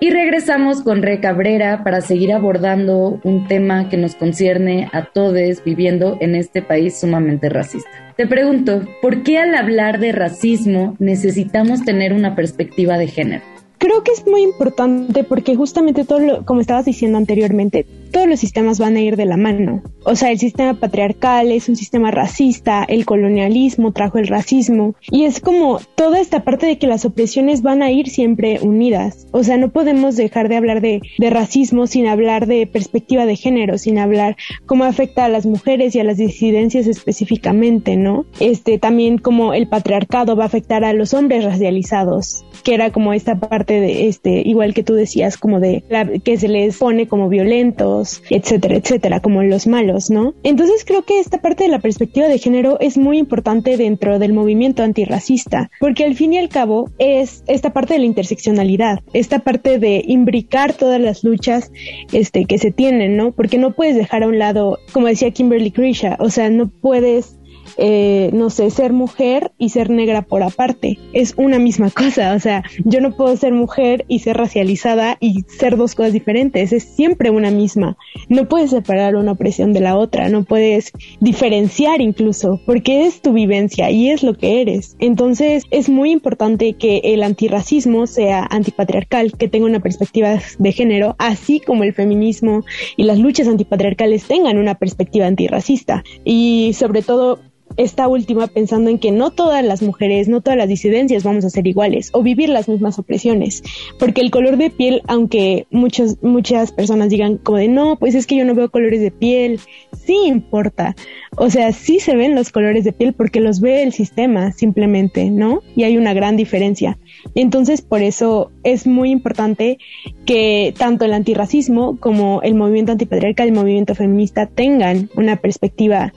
Y 0.00 0.10
regresamos 0.10 0.80
con 0.82 1.02
Re 1.02 1.20
Cabrera 1.20 1.84
para 1.84 2.00
seguir 2.00 2.32
abordando 2.32 3.20
un 3.24 3.46
tema 3.46 3.88
que 3.90 3.98
nos 3.98 4.14
concierne 4.14 4.88
a 4.92 5.04
todos 5.12 5.62
viviendo 5.64 6.16
en 6.20 6.34
este 6.34 6.62
país 6.62 6.98
sumamente 6.98 7.48
racista. 7.50 7.90
Te 8.16 8.26
pregunto, 8.26 8.82
¿por 9.02 9.22
qué 9.22 9.38
al 9.38 9.54
hablar 9.54 9.98
de 10.00 10.12
racismo 10.12 10.96
necesitamos 10.98 11.84
tener 11.84 12.14
una 12.14 12.34
perspectiva 12.34 12.96
de 12.96 13.08
género? 13.08 13.44
Creo 13.78 14.02
que 14.02 14.12
es 14.12 14.26
muy 14.26 14.42
importante 14.42 15.24
porque 15.24 15.54
justamente 15.54 16.04
todo 16.04 16.20
lo, 16.20 16.44
como 16.44 16.60
estabas 16.60 16.84
diciendo 16.84 17.18
anteriormente, 17.18 17.86
todos 18.10 18.28
los 18.28 18.40
sistemas 18.40 18.78
van 18.78 18.96
a 18.96 19.00
ir 19.00 19.16
de 19.16 19.26
la 19.26 19.36
mano. 19.36 19.82
O 20.04 20.16
sea, 20.16 20.30
el 20.30 20.38
sistema 20.38 20.74
patriarcal 20.74 21.52
es 21.52 21.68
un 21.68 21.76
sistema 21.76 22.10
racista, 22.10 22.84
el 22.84 23.04
colonialismo 23.04 23.92
trajo 23.92 24.18
el 24.18 24.26
racismo 24.26 24.94
y 25.10 25.24
es 25.24 25.40
como 25.40 25.80
toda 25.94 26.20
esta 26.20 26.44
parte 26.44 26.66
de 26.66 26.78
que 26.78 26.86
las 26.86 27.04
opresiones 27.04 27.62
van 27.62 27.82
a 27.82 27.90
ir 27.90 28.08
siempre 28.08 28.58
unidas. 28.62 29.26
O 29.32 29.44
sea, 29.44 29.56
no 29.56 29.70
podemos 29.70 30.16
dejar 30.16 30.48
de 30.48 30.56
hablar 30.56 30.80
de, 30.80 31.02
de 31.18 31.30
racismo 31.30 31.86
sin 31.86 32.06
hablar 32.06 32.46
de 32.46 32.66
perspectiva 32.66 33.26
de 33.26 33.36
género, 33.36 33.78
sin 33.78 33.98
hablar 33.98 34.36
cómo 34.66 34.84
afecta 34.84 35.24
a 35.24 35.28
las 35.28 35.46
mujeres 35.46 35.94
y 35.94 36.00
a 36.00 36.04
las 36.04 36.16
disidencias 36.16 36.86
específicamente, 36.86 37.96
¿no? 37.96 38.26
Este 38.40 38.78
también 38.78 39.18
como 39.18 39.54
el 39.54 39.68
patriarcado 39.68 40.36
va 40.36 40.44
a 40.44 40.46
afectar 40.46 40.84
a 40.84 40.92
los 40.92 41.14
hombres 41.14 41.44
racializados, 41.44 42.44
que 42.64 42.74
era 42.74 42.90
como 42.90 43.12
esta 43.12 43.38
parte 43.38 43.80
de 43.80 44.08
este 44.08 44.42
igual 44.46 44.74
que 44.74 44.82
tú 44.82 44.94
decías 44.94 45.36
como 45.36 45.60
de 45.60 45.84
la, 45.88 46.06
que 46.06 46.36
se 46.38 46.48
les 46.48 46.78
pone 46.78 47.08
como 47.08 47.28
violentos, 47.28 47.97
etcétera, 48.30 48.76
etcétera, 48.76 49.20
como 49.20 49.42
los 49.42 49.66
malos, 49.66 50.10
¿no? 50.10 50.34
Entonces 50.42 50.84
creo 50.84 51.02
que 51.02 51.20
esta 51.20 51.38
parte 51.38 51.64
de 51.64 51.70
la 51.70 51.78
perspectiva 51.78 52.28
de 52.28 52.38
género 52.38 52.78
es 52.80 52.98
muy 52.98 53.18
importante 53.18 53.76
dentro 53.76 54.18
del 54.18 54.32
movimiento 54.32 54.82
antirracista, 54.82 55.70
porque 55.80 56.04
al 56.04 56.14
fin 56.14 56.32
y 56.32 56.38
al 56.38 56.48
cabo 56.48 56.90
es 56.98 57.42
esta 57.46 57.72
parte 57.72 57.94
de 57.94 58.00
la 58.00 58.06
interseccionalidad, 58.06 59.00
esta 59.12 59.40
parte 59.40 59.78
de 59.78 60.02
imbricar 60.06 60.72
todas 60.72 61.00
las 61.00 61.24
luchas 61.24 61.72
este 62.12 62.44
que 62.44 62.58
se 62.58 62.70
tienen, 62.70 63.16
¿no? 63.16 63.32
Porque 63.32 63.58
no 63.58 63.74
puedes 63.74 63.96
dejar 63.96 64.22
a 64.22 64.28
un 64.28 64.38
lado, 64.38 64.78
como 64.92 65.06
decía 65.06 65.30
Kimberly 65.30 65.70
Crenshaw, 65.70 66.16
o 66.18 66.30
sea, 66.30 66.50
no 66.50 66.68
puedes 66.68 67.37
eh, 67.76 68.30
no 68.32 68.50
sé, 68.50 68.70
ser 68.70 68.92
mujer 68.92 69.52
y 69.58 69.70
ser 69.70 69.90
negra 69.90 70.22
por 70.22 70.42
aparte. 70.42 70.98
Es 71.12 71.34
una 71.36 71.58
misma 71.58 71.90
cosa. 71.90 72.34
O 72.34 72.40
sea, 72.40 72.64
yo 72.84 73.00
no 73.00 73.16
puedo 73.16 73.36
ser 73.36 73.52
mujer 73.52 74.04
y 74.08 74.20
ser 74.20 74.36
racializada 74.36 75.16
y 75.20 75.44
ser 75.46 75.76
dos 75.76 75.94
cosas 75.94 76.12
diferentes. 76.12 76.72
Es 76.72 76.84
siempre 76.84 77.30
una 77.30 77.50
misma. 77.50 77.96
No 78.28 78.48
puedes 78.48 78.70
separar 78.70 79.16
una 79.16 79.32
opresión 79.32 79.72
de 79.72 79.80
la 79.80 79.96
otra. 79.96 80.28
No 80.28 80.44
puedes 80.44 80.92
diferenciar 81.20 82.00
incluso 82.00 82.60
porque 82.66 83.06
es 83.06 83.20
tu 83.20 83.32
vivencia 83.32 83.90
y 83.90 84.10
es 84.10 84.22
lo 84.22 84.34
que 84.34 84.60
eres. 84.60 84.96
Entonces 84.98 85.64
es 85.70 85.88
muy 85.88 86.10
importante 86.10 86.74
que 86.74 87.00
el 87.04 87.22
antirracismo 87.22 88.06
sea 88.06 88.46
antipatriarcal, 88.50 89.32
que 89.32 89.48
tenga 89.48 89.66
una 89.66 89.80
perspectiva 89.80 90.38
de 90.58 90.72
género, 90.72 91.16
así 91.18 91.60
como 91.60 91.84
el 91.84 91.94
feminismo 91.94 92.64
y 92.96 93.04
las 93.04 93.18
luchas 93.18 93.48
antipatriarcales 93.48 94.24
tengan 94.24 94.58
una 94.58 94.76
perspectiva 94.76 95.26
antirracista. 95.26 96.04
Y 96.24 96.72
sobre 96.74 97.02
todo 97.02 97.40
esta 97.78 98.08
última 98.08 98.48
pensando 98.48 98.90
en 98.90 98.98
que 98.98 99.12
no 99.12 99.30
todas 99.30 99.64
las 99.64 99.82
mujeres, 99.82 100.28
no 100.28 100.40
todas 100.42 100.58
las 100.58 100.68
disidencias 100.68 101.22
vamos 101.22 101.44
a 101.44 101.50
ser 101.50 101.66
iguales 101.66 102.10
o 102.12 102.22
vivir 102.22 102.48
las 102.48 102.68
mismas 102.68 102.98
opresiones, 102.98 103.62
porque 103.98 104.20
el 104.20 104.30
color 104.30 104.56
de 104.56 104.68
piel, 104.68 105.00
aunque 105.06 105.66
muchos, 105.70 106.22
muchas 106.22 106.72
personas 106.72 107.08
digan 107.08 107.38
como 107.38 107.58
de 107.58 107.68
no, 107.68 107.96
pues 107.96 108.14
es 108.14 108.26
que 108.26 108.36
yo 108.36 108.44
no 108.44 108.54
veo 108.54 108.70
colores 108.70 109.00
de 109.00 109.12
piel, 109.12 109.60
sí 110.04 110.16
importa, 110.26 110.96
o 111.36 111.50
sea, 111.50 111.72
sí 111.72 112.00
se 112.00 112.16
ven 112.16 112.34
los 112.34 112.50
colores 112.50 112.84
de 112.84 112.92
piel 112.92 113.12
porque 113.12 113.40
los 113.40 113.60
ve 113.60 113.84
el 113.84 113.92
sistema 113.92 114.50
simplemente, 114.50 115.30
¿no? 115.30 115.62
Y 115.76 115.84
hay 115.84 115.96
una 115.96 116.14
gran 116.14 116.36
diferencia. 116.36 116.98
Entonces, 117.36 117.80
por 117.80 118.02
eso 118.02 118.50
es 118.64 118.86
muy 118.86 119.10
importante 119.10 119.78
que 120.26 120.74
tanto 120.76 121.04
el 121.04 121.12
antirracismo 121.12 121.96
como 122.00 122.42
el 122.42 122.54
movimiento 122.54 122.92
antipatriarcal, 122.92 123.48
el 123.48 123.54
movimiento 123.54 123.94
feminista 123.94 124.46
tengan 124.46 125.10
una 125.14 125.36
perspectiva 125.36 126.12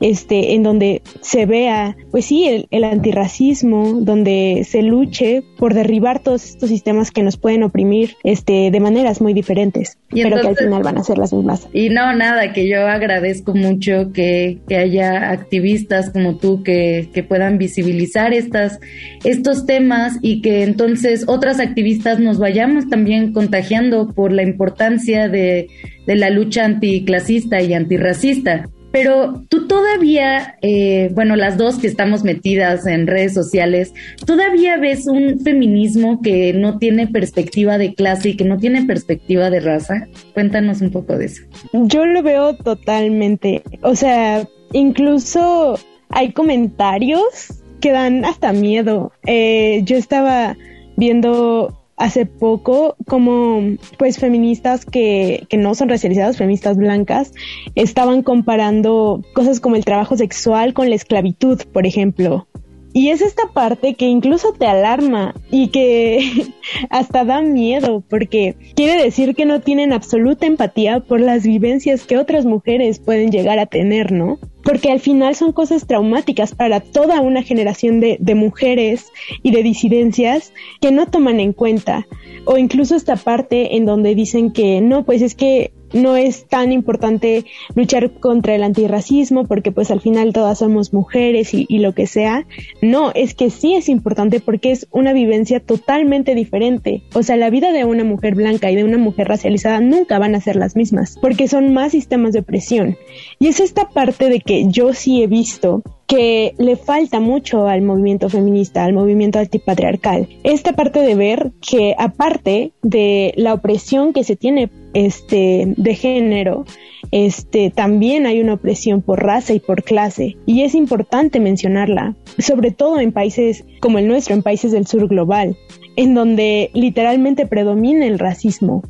este, 0.00 0.54
en 0.54 0.62
donde 0.62 1.02
se 1.20 1.46
vea, 1.46 1.96
pues 2.10 2.24
sí, 2.24 2.46
el, 2.46 2.66
el, 2.70 2.84
antirracismo, 2.84 4.00
donde 4.00 4.66
se 4.66 4.82
luche 4.82 5.42
por 5.58 5.74
derribar 5.74 6.20
todos 6.20 6.44
estos 6.44 6.70
sistemas 6.70 7.10
que 7.10 7.22
nos 7.22 7.36
pueden 7.36 7.62
oprimir, 7.62 8.16
este, 8.24 8.70
de 8.70 8.80
maneras 8.80 9.20
muy 9.20 9.34
diferentes, 9.34 9.98
Y 10.10 10.22
pero 10.22 10.40
que 10.40 10.48
al 10.48 10.56
final 10.56 10.82
van 10.82 10.98
a 10.98 11.04
ser 11.04 11.18
las 11.18 11.32
mismas. 11.32 11.68
Y 11.72 11.90
no, 11.90 12.14
nada, 12.14 12.52
que 12.52 12.68
yo 12.68 12.86
agradezco 12.86 13.54
mucho 13.54 14.10
que, 14.12 14.58
que 14.66 14.76
haya 14.76 15.30
activistas 15.30 16.10
como 16.10 16.38
tú 16.38 16.62
que, 16.62 17.10
que 17.12 17.22
puedan 17.22 17.58
visibilizar 17.58 18.32
estas, 18.32 18.80
estos 19.24 19.66
temas 19.66 20.18
y 20.22 20.40
que 20.40 20.62
entonces 20.62 21.24
otras 21.28 21.60
activistas 21.60 22.18
nos 22.20 22.38
vayamos 22.38 22.88
también 22.88 23.32
contagiando 23.32 24.12
por 24.14 24.32
la 24.32 24.42
importancia 24.42 25.28
de, 25.28 25.68
de 26.06 26.16
la 26.16 26.30
lucha 26.30 26.64
anticlasista 26.64 27.60
y 27.60 27.74
antirracista. 27.74 28.64
Pero 28.92 29.44
tú 29.48 29.66
todavía, 29.68 30.56
eh, 30.62 31.10
bueno, 31.14 31.36
las 31.36 31.56
dos 31.56 31.78
que 31.78 31.86
estamos 31.86 32.24
metidas 32.24 32.86
en 32.86 33.06
redes 33.06 33.34
sociales, 33.34 33.92
¿todavía 34.26 34.76
ves 34.78 35.06
un 35.06 35.40
feminismo 35.40 36.20
que 36.22 36.52
no 36.52 36.78
tiene 36.78 37.06
perspectiva 37.06 37.78
de 37.78 37.94
clase 37.94 38.30
y 38.30 38.36
que 38.36 38.44
no 38.44 38.58
tiene 38.58 38.84
perspectiva 38.84 39.50
de 39.50 39.60
raza? 39.60 40.08
Cuéntanos 40.34 40.80
un 40.80 40.90
poco 40.90 41.16
de 41.16 41.26
eso. 41.26 41.42
Yo 41.72 42.04
lo 42.04 42.22
veo 42.22 42.56
totalmente, 42.56 43.62
o 43.82 43.94
sea, 43.94 44.46
incluso 44.72 45.78
hay 46.08 46.32
comentarios 46.32 47.62
que 47.80 47.92
dan 47.92 48.24
hasta 48.24 48.52
miedo. 48.52 49.12
Eh, 49.26 49.82
yo 49.84 49.96
estaba 49.96 50.56
viendo 50.96 51.79
hace 52.00 52.24
poco 52.24 52.96
como 53.06 53.76
pues 53.98 54.18
feministas 54.18 54.86
que, 54.86 55.46
que 55.50 55.58
no 55.58 55.74
son 55.74 55.90
racializadas, 55.90 56.38
feministas 56.38 56.78
blancas, 56.78 57.32
estaban 57.74 58.22
comparando 58.22 59.22
cosas 59.34 59.60
como 59.60 59.76
el 59.76 59.84
trabajo 59.84 60.16
sexual 60.16 60.72
con 60.72 60.88
la 60.88 60.96
esclavitud, 60.96 61.60
por 61.72 61.86
ejemplo. 61.86 62.48
Y 62.94 63.10
es 63.10 63.20
esta 63.20 63.48
parte 63.52 63.94
que 63.94 64.06
incluso 64.06 64.52
te 64.52 64.66
alarma 64.66 65.34
y 65.50 65.68
que 65.68 66.48
hasta 66.90 67.24
da 67.24 67.42
miedo 67.42 68.02
porque 68.08 68.56
quiere 68.74 69.00
decir 69.02 69.36
que 69.36 69.44
no 69.44 69.60
tienen 69.60 69.92
absoluta 69.92 70.46
empatía 70.46 71.00
por 71.00 71.20
las 71.20 71.44
vivencias 71.44 72.06
que 72.06 72.16
otras 72.16 72.46
mujeres 72.46 72.98
pueden 72.98 73.30
llegar 73.30 73.58
a 73.58 73.66
tener, 73.66 74.10
¿no? 74.10 74.38
Porque 74.70 74.92
al 74.92 75.00
final 75.00 75.34
son 75.34 75.50
cosas 75.50 75.84
traumáticas 75.84 76.54
para 76.54 76.78
toda 76.78 77.20
una 77.22 77.42
generación 77.42 77.98
de, 77.98 78.34
mujeres 78.36 79.06
y 79.42 79.50
de 79.50 79.64
disidencias 79.64 80.52
que 80.80 80.92
no 80.92 81.06
toman 81.06 81.40
en 81.40 81.52
cuenta. 81.52 82.06
O 82.44 82.56
incluso 82.56 82.94
esta 82.94 83.16
parte 83.16 83.74
en 83.74 83.84
donde 83.84 84.14
dicen 84.14 84.52
que 84.52 84.80
no, 84.80 85.04
pues 85.04 85.22
es 85.22 85.34
que 85.34 85.72
no 85.92 86.16
es 86.16 86.46
tan 86.46 86.72
importante 86.72 87.44
luchar 87.74 88.10
contra 88.12 88.54
el 88.54 88.62
antirracismo 88.62 89.46
porque 89.46 89.72
pues 89.72 89.90
al 89.90 90.00
final 90.00 90.32
todas 90.32 90.58
somos 90.58 90.92
mujeres 90.92 91.54
y, 91.54 91.66
lo 91.80 91.94
que 91.94 92.06
sea. 92.06 92.46
No, 92.82 93.10
es 93.14 93.34
que 93.34 93.50
sí 93.50 93.74
es 93.74 93.88
importante 93.88 94.40
porque 94.40 94.70
es 94.70 94.86
una 94.90 95.12
vivencia 95.12 95.60
totalmente 95.60 96.34
diferente. 96.34 97.02
O 97.14 97.22
sea, 97.22 97.36
la 97.36 97.48
vida 97.48 97.72
de 97.72 97.84
una 97.84 98.04
mujer 98.04 98.34
blanca 98.34 98.70
y 98.70 98.76
de 98.76 98.84
una 98.84 98.98
mujer 98.98 99.28
racializada 99.28 99.80
nunca 99.80 100.18
van 100.18 100.34
a 100.34 100.40
ser 100.40 100.56
las 100.56 100.76
mismas 100.76 101.16
porque 101.20 101.48
son 101.48 101.72
más 101.72 101.92
sistemas 101.92 102.32
de 102.32 102.40
opresión. 102.40 102.96
Y 103.38 103.48
es 103.48 103.60
esta 103.60 103.88
parte 103.88 104.28
de 104.28 104.40
que 104.40 104.66
yo 104.68 104.92
sí 104.92 105.22
he 105.22 105.26
visto 105.26 105.82
que 106.10 106.56
le 106.58 106.74
falta 106.74 107.20
mucho 107.20 107.68
al 107.68 107.82
movimiento 107.82 108.28
feminista, 108.28 108.84
al 108.84 108.92
movimiento 108.92 109.38
antipatriarcal. 109.38 110.28
Esta 110.42 110.72
parte 110.72 110.98
de 110.98 111.14
ver 111.14 111.52
que 111.60 111.94
aparte 111.96 112.72
de 112.82 113.32
la 113.36 113.54
opresión 113.54 114.12
que 114.12 114.24
se 114.24 114.34
tiene 114.34 114.72
este 114.92 115.72
de 115.76 115.94
género, 115.94 116.64
este 117.12 117.70
también 117.70 118.26
hay 118.26 118.40
una 118.40 118.54
opresión 118.54 119.02
por 119.02 119.22
raza 119.22 119.54
y 119.54 119.60
por 119.60 119.84
clase 119.84 120.36
y 120.46 120.62
es 120.62 120.74
importante 120.74 121.38
mencionarla, 121.38 122.16
sobre 122.38 122.72
todo 122.72 122.98
en 122.98 123.12
países 123.12 123.64
como 123.78 123.98
el 123.98 124.08
nuestro, 124.08 124.34
en 124.34 124.42
países 124.42 124.72
del 124.72 124.88
sur 124.88 125.06
global, 125.06 125.56
en 125.94 126.14
donde 126.14 126.72
literalmente 126.74 127.46
predomina 127.46 128.04
el 128.04 128.18
racismo 128.18 128.82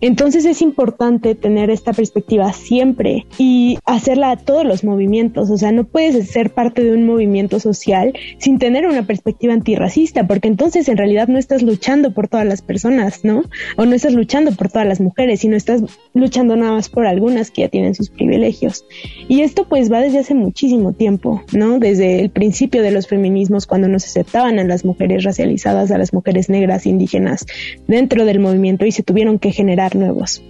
entonces 0.00 0.44
es 0.44 0.60
importante 0.62 1.34
tener 1.34 1.70
esta 1.70 1.92
perspectiva 1.92 2.52
siempre 2.52 3.26
y 3.38 3.78
hacerla 3.84 4.32
a 4.32 4.36
todos 4.36 4.64
los 4.64 4.84
movimientos. 4.84 5.50
O 5.50 5.56
sea, 5.56 5.72
no 5.72 5.84
puedes 5.84 6.30
ser 6.30 6.50
parte 6.50 6.82
de 6.82 6.92
un 6.92 7.06
movimiento 7.06 7.60
social 7.60 8.12
sin 8.38 8.58
tener 8.58 8.86
una 8.86 9.06
perspectiva 9.06 9.54
antirracista, 9.54 10.26
porque 10.26 10.48
entonces 10.48 10.88
en 10.88 10.96
realidad 10.96 11.28
no 11.28 11.38
estás 11.38 11.62
luchando 11.62 12.12
por 12.12 12.28
todas 12.28 12.46
las 12.46 12.62
personas, 12.62 13.24
¿no? 13.24 13.42
O 13.76 13.84
no 13.86 13.94
estás 13.94 14.14
luchando 14.14 14.52
por 14.52 14.68
todas 14.68 14.86
las 14.86 15.00
mujeres, 15.00 15.40
sino 15.40 15.56
estás 15.56 15.82
luchando 16.12 16.56
nada 16.56 16.72
más 16.72 16.88
por 16.88 17.06
algunas 17.06 17.50
que 17.50 17.62
ya 17.62 17.68
tienen 17.68 17.94
sus 17.94 18.10
privilegios. 18.10 18.84
Y 19.28 19.40
esto 19.40 19.66
pues 19.68 19.90
va 19.90 20.00
desde 20.00 20.18
hace 20.18 20.34
muchísimo 20.34 20.92
tiempo, 20.92 21.42
¿no? 21.52 21.78
Desde 21.78 22.20
el 22.20 22.30
principio 22.30 22.82
de 22.82 22.90
los 22.90 23.06
feminismos, 23.06 23.66
cuando 23.66 23.88
no 23.88 23.98
se 23.98 24.08
aceptaban 24.08 24.58
a 24.58 24.64
las 24.64 24.84
mujeres 24.84 25.24
racializadas, 25.24 25.90
a 25.90 25.98
las 25.98 26.12
mujeres 26.12 26.48
negras, 26.48 26.86
indígenas, 26.86 27.46
dentro 27.86 28.24
del 28.24 28.40
movimiento 28.40 28.86
y 28.86 28.92
se 28.92 29.02
tuvieron 29.02 29.38
que 29.38 29.52
generar 29.52 29.83
nuevos. 29.92 30.42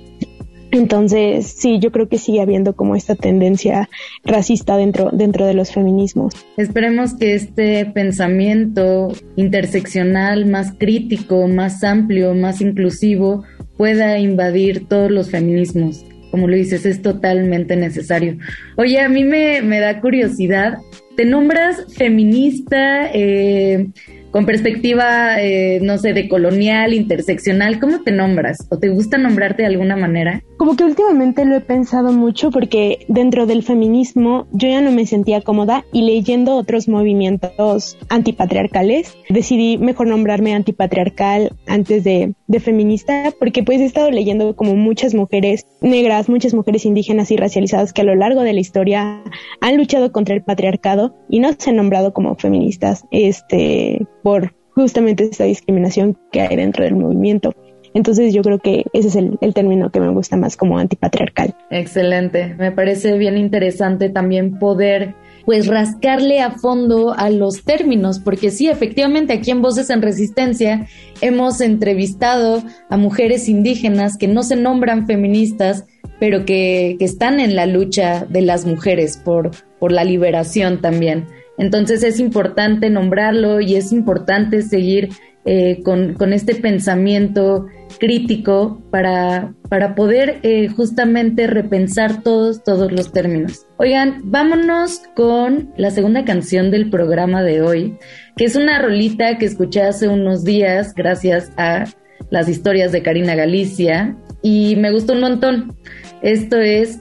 Entonces, 0.74 1.46
sí, 1.46 1.78
yo 1.78 1.92
creo 1.92 2.08
que 2.08 2.18
sigue 2.18 2.40
habiendo 2.40 2.74
como 2.74 2.96
esta 2.96 3.14
tendencia 3.14 3.88
racista 4.24 4.76
dentro, 4.76 5.10
dentro 5.12 5.46
de 5.46 5.54
los 5.54 5.70
feminismos. 5.70 6.34
Esperemos 6.56 7.14
que 7.14 7.34
este 7.34 7.86
pensamiento 7.86 9.12
interseccional 9.36 10.46
más 10.46 10.72
crítico, 10.76 11.46
más 11.46 11.84
amplio, 11.84 12.34
más 12.34 12.60
inclusivo, 12.60 13.44
pueda 13.76 14.18
invadir 14.18 14.88
todos 14.88 15.12
los 15.12 15.30
feminismos. 15.30 16.04
Como 16.32 16.48
lo 16.48 16.56
dices, 16.56 16.84
es 16.86 17.00
totalmente 17.02 17.76
necesario. 17.76 18.38
Oye, 18.76 19.00
a 19.00 19.08
mí 19.08 19.22
me, 19.22 19.62
me 19.62 19.78
da 19.78 20.00
curiosidad. 20.00 20.78
¿Te 21.16 21.24
nombras 21.24 21.94
feminista? 21.94 23.08
Eh, 23.12 23.90
con 24.34 24.46
perspectiva, 24.46 25.40
eh, 25.40 25.78
no 25.80 25.96
sé, 25.96 26.12
de 26.12 26.28
colonial, 26.28 26.92
interseccional, 26.92 27.78
¿cómo 27.78 28.02
te 28.02 28.10
nombras? 28.10 28.66
¿O 28.68 28.80
te 28.80 28.88
gusta 28.88 29.16
nombrarte 29.16 29.62
de 29.62 29.68
alguna 29.68 29.94
manera? 29.94 30.42
Como 30.56 30.74
que 30.74 30.82
últimamente 30.82 31.44
lo 31.44 31.54
he 31.54 31.60
pensado 31.60 32.12
mucho 32.12 32.50
porque 32.50 33.06
dentro 33.06 33.46
del 33.46 33.62
feminismo 33.62 34.48
yo 34.50 34.68
ya 34.68 34.80
no 34.80 34.90
me 34.90 35.06
sentía 35.06 35.40
cómoda 35.40 35.84
y 35.92 36.02
leyendo 36.02 36.56
otros 36.56 36.88
movimientos 36.88 37.96
antipatriarcales 38.08 39.16
decidí 39.28 39.78
mejor 39.78 40.08
nombrarme 40.08 40.52
antipatriarcal 40.52 41.52
antes 41.68 42.02
de, 42.02 42.34
de 42.48 42.58
feminista 42.58 43.32
porque 43.38 43.62
pues 43.62 43.80
he 43.80 43.84
estado 43.84 44.10
leyendo 44.10 44.56
como 44.56 44.74
muchas 44.74 45.14
mujeres 45.14 45.64
negras, 45.80 46.28
muchas 46.28 46.54
mujeres 46.54 46.86
indígenas 46.86 47.30
y 47.30 47.36
racializadas 47.36 47.92
que 47.92 48.00
a 48.00 48.04
lo 48.04 48.16
largo 48.16 48.40
de 48.40 48.52
la 48.52 48.60
historia 48.60 49.22
han 49.60 49.76
luchado 49.76 50.10
contra 50.10 50.34
el 50.34 50.42
patriarcado 50.42 51.14
y 51.28 51.38
no 51.38 51.52
se 51.56 51.70
han 51.70 51.76
nombrado 51.76 52.12
como 52.12 52.34
feministas. 52.34 53.04
Este, 53.12 54.06
por 54.24 54.54
justamente 54.70 55.24
esta 55.24 55.44
discriminación 55.44 56.18
que 56.32 56.40
hay 56.40 56.56
dentro 56.56 56.82
del 56.82 56.96
movimiento. 56.96 57.54
Entonces 57.92 58.34
yo 58.34 58.42
creo 58.42 58.58
que 58.58 58.84
ese 58.92 59.08
es 59.08 59.16
el, 59.16 59.54
término 59.54 59.90
que 59.90 60.00
me 60.00 60.08
gusta 60.08 60.36
más 60.36 60.56
como 60.56 60.78
antipatriarcal. 60.78 61.54
Excelente, 61.70 62.56
me 62.58 62.72
parece 62.72 63.16
bien 63.18 63.38
interesante 63.38 64.08
también 64.08 64.58
poder 64.58 65.14
pues 65.44 65.66
rascarle 65.66 66.40
a 66.40 66.52
fondo 66.52 67.14
a 67.14 67.28
los 67.28 67.64
términos, 67.64 68.18
porque 68.18 68.50
sí, 68.50 68.68
efectivamente 68.68 69.34
aquí 69.34 69.50
en 69.50 69.60
Voces 69.60 69.90
en 69.90 70.00
Resistencia 70.00 70.88
hemos 71.20 71.60
entrevistado 71.60 72.62
a 72.88 72.96
mujeres 72.96 73.48
indígenas 73.48 74.16
que 74.16 74.26
no 74.26 74.42
se 74.42 74.56
nombran 74.56 75.06
feministas, 75.06 75.84
pero 76.18 76.46
que, 76.46 76.96
que 76.98 77.04
están 77.04 77.40
en 77.40 77.54
la 77.54 77.66
lucha 77.66 78.24
de 78.24 78.40
las 78.40 78.64
mujeres 78.64 79.18
por, 79.22 79.50
por 79.78 79.92
la 79.92 80.02
liberación 80.02 80.80
también. 80.80 81.26
Entonces 81.58 82.02
es 82.02 82.20
importante 82.20 82.90
nombrarlo 82.90 83.60
y 83.60 83.76
es 83.76 83.92
importante 83.92 84.62
seguir 84.62 85.10
eh, 85.46 85.82
con, 85.84 86.32
este 86.32 86.54
pensamiento 86.54 87.66
crítico 88.00 88.82
para, 88.90 89.52
para 89.68 89.94
poder 89.94 90.38
eh, 90.42 90.68
justamente 90.68 91.46
repensar 91.46 92.22
todos, 92.22 92.64
todos 92.64 92.90
los 92.90 93.12
términos. 93.12 93.66
Oigan, 93.76 94.22
vámonos 94.24 95.02
con 95.14 95.70
la 95.76 95.90
segunda 95.90 96.24
canción 96.24 96.70
del 96.70 96.88
programa 96.88 97.42
de 97.42 97.60
hoy, 97.60 97.98
que 98.36 98.46
es 98.46 98.56
una 98.56 98.80
rolita 98.80 99.36
que 99.36 99.44
escuché 99.44 99.82
hace 99.82 100.08
unos 100.08 100.44
días 100.44 100.94
gracias 100.94 101.52
a 101.58 101.84
las 102.30 102.48
historias 102.48 102.90
de 102.90 103.02
Karina 103.02 103.34
Galicia 103.34 104.16
y 104.40 104.76
me 104.76 104.92
gustó 104.92 105.12
un 105.12 105.20
montón. 105.20 105.76
Esto 106.22 106.56
es 106.56 107.00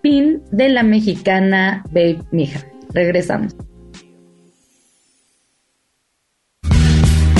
Pin 0.00 0.42
de 0.50 0.70
la 0.70 0.82
mexicana 0.82 1.84
Babe 1.90 2.20
Mija. 2.32 2.66
Regresamos. 2.94 3.54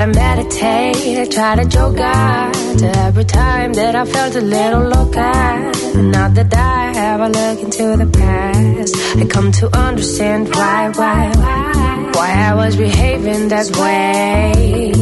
I 0.00 0.06
meditate, 0.06 1.18
I 1.18 1.26
try 1.26 1.56
to 1.56 1.64
yoga 1.76 2.52
every 3.06 3.24
time 3.24 3.72
that 3.72 3.96
I 3.96 4.04
felt 4.04 4.36
a 4.36 4.40
little 4.40 4.82
loca. 4.82 5.32
Not 5.96 6.34
that 6.34 6.54
I 6.54 6.92
ever 7.12 7.28
look 7.28 7.58
into 7.64 7.96
the 7.96 8.06
past. 8.06 8.94
I 9.16 9.26
come 9.26 9.50
to 9.52 9.76
understand 9.76 10.54
why, 10.54 10.90
why, 10.90 11.32
why, 11.34 12.12
why 12.14 12.30
I 12.48 12.54
was 12.54 12.76
behaving 12.76 13.48
that 13.48 13.68
way. 13.76 14.92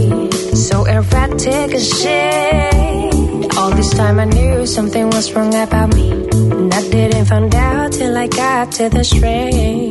So 0.55 0.87
erratic 0.87 1.75
as 1.75 1.87
shit. 2.01 3.57
All 3.59 3.71
this 3.73 3.91
time 3.93 4.19
I 4.19 4.25
knew 4.25 4.67
something 4.67 5.11
was 5.11 5.31
wrong 5.35 5.55
about 5.55 5.95
me. 5.95 6.11
And 6.11 6.73
I 6.73 6.83
didn't 6.89 7.27
find 7.27 7.55
out 7.55 7.93
till 7.93 8.17
I 8.17 8.29
got 8.29 8.73
to 8.73 8.89
the 8.89 9.05
string. 9.05 9.91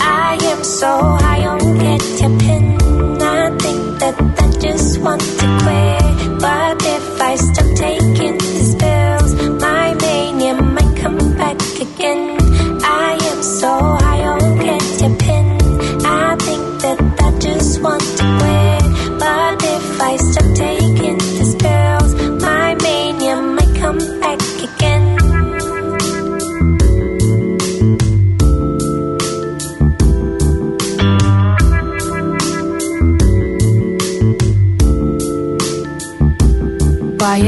I 0.00 0.38
am 0.40 0.64
so 0.64 0.90
high 1.20 1.46
on 1.46 1.60
pin. 1.78 2.93
That 4.04 4.20
I 4.20 4.50
just 4.60 5.00
want 5.00 5.22
to 5.22 5.46
quit. 5.62 6.38
But 6.38 6.76
if 6.84 7.20
I 7.22 7.36
stop 7.36 7.68
taking 7.74 8.03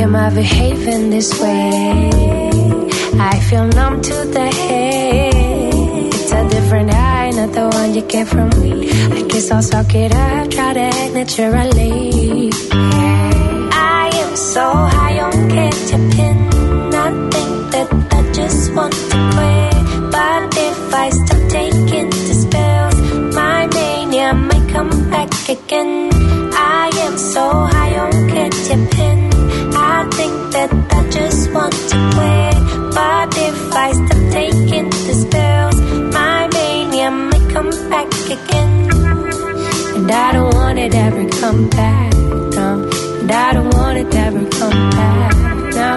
am 0.07 0.15
I 0.15 0.31
behaving 0.31 1.11
this 1.11 1.31
way? 1.41 2.11
I 3.33 3.35
feel 3.49 3.67
numb 3.79 4.01
to 4.03 4.17
the 4.37 4.47
hate. 4.63 6.15
It's 6.15 6.33
a 6.33 6.43
different 6.49 6.91
high, 6.95 7.31
not 7.31 7.51
the 7.59 7.67
one 7.79 7.93
you 7.97 8.03
get 8.03 8.29
from 8.29 8.49
me. 8.61 8.73
I 9.19 9.23
guess 9.31 9.51
I'll 9.51 9.63
suck 9.63 9.93
it 9.95 10.13
up, 10.15 10.51
try 10.51 10.75
to 10.75 10.87
act 11.01 11.13
naturally. 11.15 12.51
I 14.01 14.05
am 14.23 14.37
so 14.37 14.65
high 14.95 15.19
on 15.27 15.37
ketchup 15.55 16.05
I 17.07 17.11
think 17.33 17.55
that 17.73 17.89
I 18.19 18.21
just 18.39 18.75
want 18.77 18.95
to 19.11 19.19
quit. 19.35 19.77
But 20.15 20.43
if 20.69 20.95
I 21.05 21.07
stop 21.21 21.43
taking 21.59 22.11
the 22.29 22.35
spells, 22.43 22.97
my 23.35 23.67
mania 23.75 24.35
might 24.35 24.69
come 24.75 24.91
back 25.11 25.33
again. 25.49 26.11
I 26.55 26.91
am 27.07 27.19
so 27.19 27.45
high 27.73 27.99
on 28.05 28.17
think 28.31 29.16
that 30.57 30.71
I 30.99 31.01
just 31.11 31.53
want 31.53 31.75
to 31.91 31.97
quit. 32.15 32.57
But 32.97 33.29
if 33.49 33.59
I 33.85 33.89
stop 33.93 34.23
taking 34.39 34.89
the 35.07 35.15
spells, 35.23 35.79
my 36.17 36.49
mania 36.55 37.11
might 37.11 37.47
come 37.55 37.71
back 37.93 38.09
again. 38.37 38.73
And 39.97 40.11
I 40.11 40.33
don't 40.33 40.55
want 40.55 40.79
it 40.79 40.95
ever 40.95 41.25
come 41.41 41.69
back, 41.69 42.13
no. 42.59 42.69
And 43.21 43.31
I 43.31 43.53
don't 43.53 43.75
want 43.75 43.99
it 43.99 44.15
ever 44.15 44.45
come 44.59 44.81
back, 44.99 45.35
no. 45.81 45.93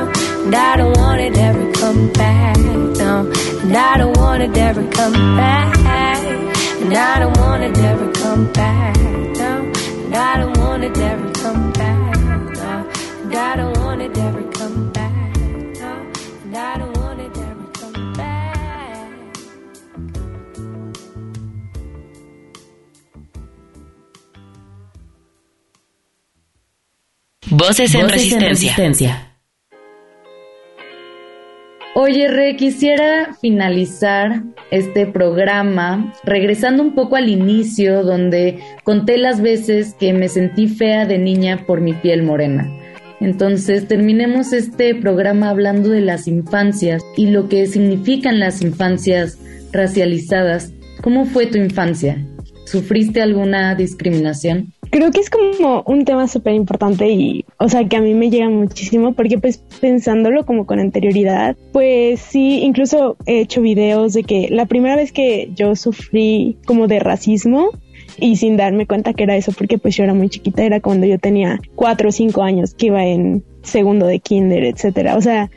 And 0.45 0.55
I 0.55 0.75
don't 0.79 0.97
want 0.97 1.21
it 1.21 1.37
ever 1.37 1.65
come 1.81 2.11
back, 2.21 2.57
no. 3.03 3.31
And 3.63 3.75
I 3.77 3.97
don't 3.97 4.17
want 4.17 4.43
it 4.43 4.57
ever 4.57 4.85
come 4.97 5.17
back. 5.37 5.77
And 6.81 6.93
I 6.93 7.19
don't 7.19 7.37
want 7.37 7.63
it 7.63 7.77
ever 7.77 8.11
come 8.11 8.51
back, 8.51 8.97
no. 9.41 9.51
And 10.05 10.15
I 10.15 10.37
don't 10.39 10.57
want 10.57 10.83
it 10.83 10.97
ever 10.97 11.29
come 11.43 11.71
back, 11.73 12.08
Voces 27.51 27.95
en 27.95 28.01
Voces 28.01 28.01
en 28.01 28.09
resistencia. 28.09 28.49
resistencia. 28.49 29.35
Oye, 31.95 32.27
Re, 32.27 32.57
quisiera 32.57 33.35
finalizar 33.39 34.43
este 34.69 35.07
programa 35.07 36.13
regresando 36.25 36.83
un 36.83 36.93
poco 36.93 37.15
al 37.15 37.29
inicio 37.29 38.03
donde 38.03 38.59
conté 38.83 39.17
las 39.17 39.41
veces 39.41 39.95
que 39.97 40.11
me 40.11 40.27
sentí 40.27 40.67
fea 40.67 41.05
de 41.05 41.17
niña 41.19 41.65
por 41.65 41.79
mi 41.79 41.93
piel 41.93 42.23
morena. 42.23 42.69
Entonces, 43.19 43.87
terminemos 43.87 44.53
este 44.53 44.95
programa 44.95 45.49
hablando 45.49 45.89
de 45.89 46.01
las 46.01 46.27
infancias 46.27 47.03
y 47.17 47.27
lo 47.27 47.49
que 47.49 47.65
significan 47.67 48.39
las 48.39 48.61
infancias 48.61 49.37
racializadas. 49.71 50.73
¿Cómo 51.01 51.25
fue 51.25 51.47
tu 51.47 51.57
infancia? 51.57 52.25
¿Sufriste 52.65 53.21
alguna 53.21 53.75
discriminación? 53.75 54.73
Creo 54.91 55.11
que 55.11 55.19
es 55.19 55.29
como 55.29 55.83
un 55.85 56.03
tema 56.03 56.27
súper 56.27 56.53
importante 56.53 57.09
y, 57.09 57.45
o 57.57 57.69
sea, 57.69 57.87
que 57.87 57.97
a 57.97 58.01
mí 58.01 58.15
me 58.15 58.31
llega 58.31 58.49
muchísimo 58.49 59.13
porque 59.13 59.37
pues 59.37 59.57
pensándolo 59.79 60.45
como 60.45 60.65
con 60.65 60.79
anterioridad, 60.79 61.55
pues 61.71 62.19
sí, 62.19 62.61
incluso 62.63 63.15
he 63.27 63.41
hecho 63.41 63.61
videos 63.61 64.13
de 64.13 64.23
que 64.23 64.47
la 64.49 64.65
primera 64.65 64.95
vez 64.95 65.11
que 65.11 65.51
yo 65.53 65.75
sufrí 65.75 66.57
como 66.65 66.87
de 66.87 66.99
racismo 66.99 67.69
y 68.21 68.35
sin 68.35 68.57
darme 68.57 68.85
cuenta 68.85 69.13
que 69.13 69.23
era 69.23 69.35
eso 69.35 69.51
porque 69.51 69.77
pues 69.77 69.95
yo 69.95 70.03
era 70.03 70.13
muy 70.13 70.29
chiquita, 70.29 70.63
era 70.63 70.79
cuando 70.79 71.05
yo 71.07 71.19
tenía 71.19 71.59
cuatro 71.75 72.09
o 72.09 72.11
cinco 72.11 72.43
años 72.43 72.73
que 72.73 72.87
iba 72.87 73.05
en 73.05 73.43
segundo 73.61 74.05
de 74.07 74.19
kinder, 74.19 74.63
etcétera. 74.63 75.17
O 75.17 75.21
sea, 75.21 75.49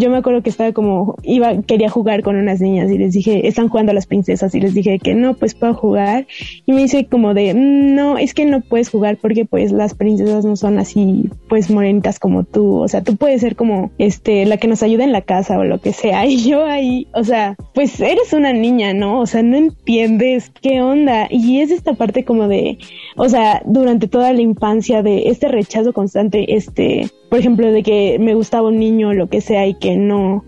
yo 0.00 0.10
me 0.10 0.16
acuerdo 0.16 0.42
que 0.42 0.50
estaba 0.50 0.72
como, 0.72 1.16
iba, 1.22 1.62
quería 1.62 1.88
jugar 1.90 2.22
con 2.22 2.36
unas 2.36 2.60
niñas 2.60 2.90
y 2.90 2.98
les 2.98 3.12
dije, 3.12 3.46
están 3.46 3.68
jugando 3.68 3.92
a 3.92 3.94
las 3.94 4.06
princesas 4.06 4.54
y 4.54 4.60
les 4.60 4.74
dije 4.74 4.98
que 4.98 5.14
no, 5.14 5.34
pues 5.34 5.54
puedo 5.54 5.74
jugar. 5.74 6.26
Y 6.66 6.72
me 6.72 6.82
dice 6.82 7.06
como 7.06 7.34
de, 7.34 7.54
"Mm, 7.54 7.94
no, 7.94 8.18
es 8.18 8.34
que 8.34 8.46
no 8.46 8.60
puedes 8.60 8.88
jugar 8.90 9.18
porque 9.18 9.44
pues 9.44 9.72
las 9.72 9.94
princesas 9.94 10.44
no 10.44 10.56
son 10.56 10.78
así, 10.78 11.30
pues 11.48 11.70
morenitas 11.70 12.18
como 12.18 12.44
tú. 12.44 12.78
O 12.80 12.88
sea, 12.88 13.02
tú 13.02 13.16
puedes 13.16 13.40
ser 13.42 13.56
como, 13.56 13.90
este, 13.98 14.46
la 14.46 14.56
que 14.56 14.68
nos 14.68 14.82
ayuda 14.82 15.04
en 15.04 15.12
la 15.12 15.22
casa 15.22 15.58
o 15.58 15.64
lo 15.64 15.80
que 15.80 15.92
sea. 15.92 16.24
Y 16.30 16.48
yo 16.48 16.64
ahí, 16.64 17.06
o 17.12 17.24
sea, 17.24 17.56
pues 17.74 18.00
eres 18.00 18.32
una 18.32 18.52
niña, 18.52 18.94
¿no? 18.94 19.20
O 19.20 19.26
sea, 19.26 19.42
no 19.42 19.56
entiendes 19.56 20.50
qué 20.62 20.80
onda. 20.80 21.26
Y 21.30 21.60
es 21.60 21.70
esta 21.70 21.94
parte 21.94 22.24
como 22.24 22.48
de, 22.48 22.78
o 23.16 23.28
sea, 23.28 23.62
durante 23.66 24.06
toda 24.08 24.32
la 24.32 24.40
infancia 24.42 25.02
de 25.02 25.28
este 25.28 25.48
rechazo 25.48 25.92
constante, 25.92 26.54
este, 26.54 27.10
por 27.30 27.38
ejemplo, 27.38 27.72
de 27.72 27.82
que 27.82 28.18
me 28.18 28.34
gustaba 28.34 28.68
un 28.68 28.78
niño 28.78 29.08
o 29.08 29.14
lo 29.14 29.28
que 29.28 29.40
sea 29.40 29.66
y 29.66 29.74
que 29.74 29.96
no, 29.96 30.44